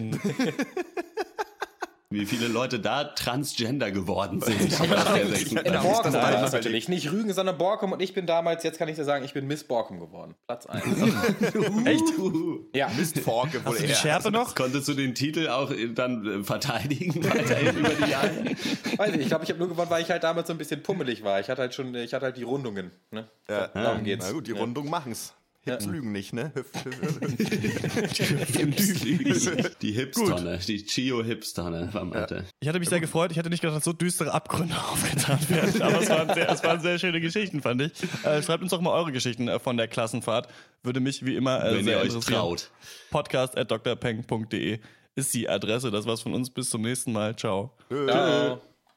Wie 2.10 2.24
viele 2.24 2.48
Leute 2.48 2.80
da 2.80 3.04
Transgender 3.04 3.90
geworden 3.90 4.40
sind. 4.40 4.58
In 4.62 4.68
Borkum 5.74 6.14
war 6.14 6.22
war 6.22 6.30
das 6.32 6.52
natürlich. 6.52 6.88
Nicht 6.88 7.12
Rügen, 7.12 7.34
sondern 7.34 7.58
Borkum. 7.58 7.92
Und 7.92 8.00
ich 8.00 8.14
bin 8.14 8.24
damals, 8.24 8.64
jetzt 8.64 8.78
kann 8.78 8.88
ich 8.88 8.96
dir 8.96 9.04
sagen, 9.04 9.26
ich 9.26 9.34
bin 9.34 9.46
Miss 9.46 9.64
Borkum 9.64 10.00
geworden. 10.00 10.34
Platz 10.46 10.64
1. 10.64 10.84
Echt? 11.84 12.04
ja. 12.74 12.88
Mistforke 12.96 13.62
wohl 13.62 13.72
Hast 13.72 13.80
du 13.80 13.82
die 13.82 13.90
eher. 13.90 13.94
Schärpe 13.96 14.30
noch? 14.30 14.54
Konntest 14.54 14.88
du 14.88 14.94
den 14.94 15.14
Titel 15.14 15.48
auch 15.48 15.70
äh, 15.70 15.88
dann 15.92 16.40
äh, 16.40 16.44
verteidigen 16.44 17.22
weiterhin 17.24 17.76
über 17.76 17.90
die 17.90 18.10
Jahre? 18.10 18.30
Weiß 18.96 19.10
nicht, 19.12 19.20
ich 19.20 19.28
glaube, 19.28 19.44
ich 19.44 19.50
habe 19.50 19.58
nur 19.58 19.68
gewonnen, 19.68 19.90
weil 19.90 20.00
ich 20.02 20.10
halt 20.10 20.24
damals 20.24 20.46
so 20.46 20.54
ein 20.54 20.58
bisschen 20.58 20.82
pummelig 20.82 21.22
war. 21.24 21.40
Ich 21.40 21.50
hatte 21.50 21.60
halt 21.60 21.74
schon, 21.74 21.94
ich 21.94 22.14
hatte 22.14 22.24
halt 22.24 22.38
die 22.38 22.42
Rundungen. 22.42 22.90
Ne? 23.10 23.28
Ja. 23.50 23.66
Darum 23.68 24.04
geht's. 24.04 24.24
Na 24.26 24.32
gut, 24.32 24.46
die 24.46 24.52
Ja. 24.52 24.60
Rundung 24.60 24.88
machen's. 24.88 25.34
Hips 25.64 25.86
lügen 25.86 26.12
nicht, 26.12 26.32
ne? 26.32 26.52
Hüpf, 26.54 26.84
hüpf, 26.84 27.20
hüpf. 27.20 27.38
Die 29.82 29.92
Hipstonne, 29.92 30.58
die 30.66 30.84
Chio-Hipstonne 30.84 31.92
war 31.92 32.04
Malte. 32.04 32.44
Ich 32.60 32.68
hatte 32.68 32.78
mich 32.78 32.88
sehr 32.88 33.00
gefreut. 33.00 33.30
Ich 33.30 33.36
hätte 33.36 33.50
nicht 33.50 33.60
gedacht, 33.60 33.76
dass 33.76 33.84
so 33.84 33.92
düstere 33.92 34.32
Abgründe 34.32 34.74
aufgetan 34.92 35.38
werden. 35.48 35.82
Aber 35.82 36.00
es 36.00 36.08
waren 36.08 36.34
sehr, 36.34 36.50
es 36.50 36.62
waren 36.62 36.80
sehr 36.80 36.98
schöne 36.98 37.20
Geschichten, 37.20 37.60
fand 37.60 37.82
ich. 37.82 37.92
Äh, 38.24 38.42
schreibt 38.42 38.62
uns 38.62 38.70
doch 38.70 38.80
mal 38.80 38.92
eure 38.92 39.12
Geschichten 39.12 39.48
äh, 39.48 39.58
von 39.58 39.76
der 39.76 39.88
Klassenfahrt. 39.88 40.48
Würde 40.82 41.00
mich 41.00 41.24
wie 41.24 41.36
immer 41.36 41.64
äh, 41.64 41.76
Wenn 41.76 41.84
sehr 41.84 42.02
ihr 42.04 42.14
euch 42.14 42.24
traut. 42.24 42.70
Podcast 43.10 43.56
at 43.58 43.70
drpeng.de 43.70 44.80
ist 45.16 45.34
die 45.34 45.48
Adresse. 45.48 45.90
Das 45.90 46.06
war's 46.06 46.22
von 46.22 46.34
uns. 46.34 46.50
Bis 46.50 46.70
zum 46.70 46.82
nächsten 46.82 47.12
Mal. 47.12 47.36
Ciao. 47.36 47.76
Ciao. 47.88 48.60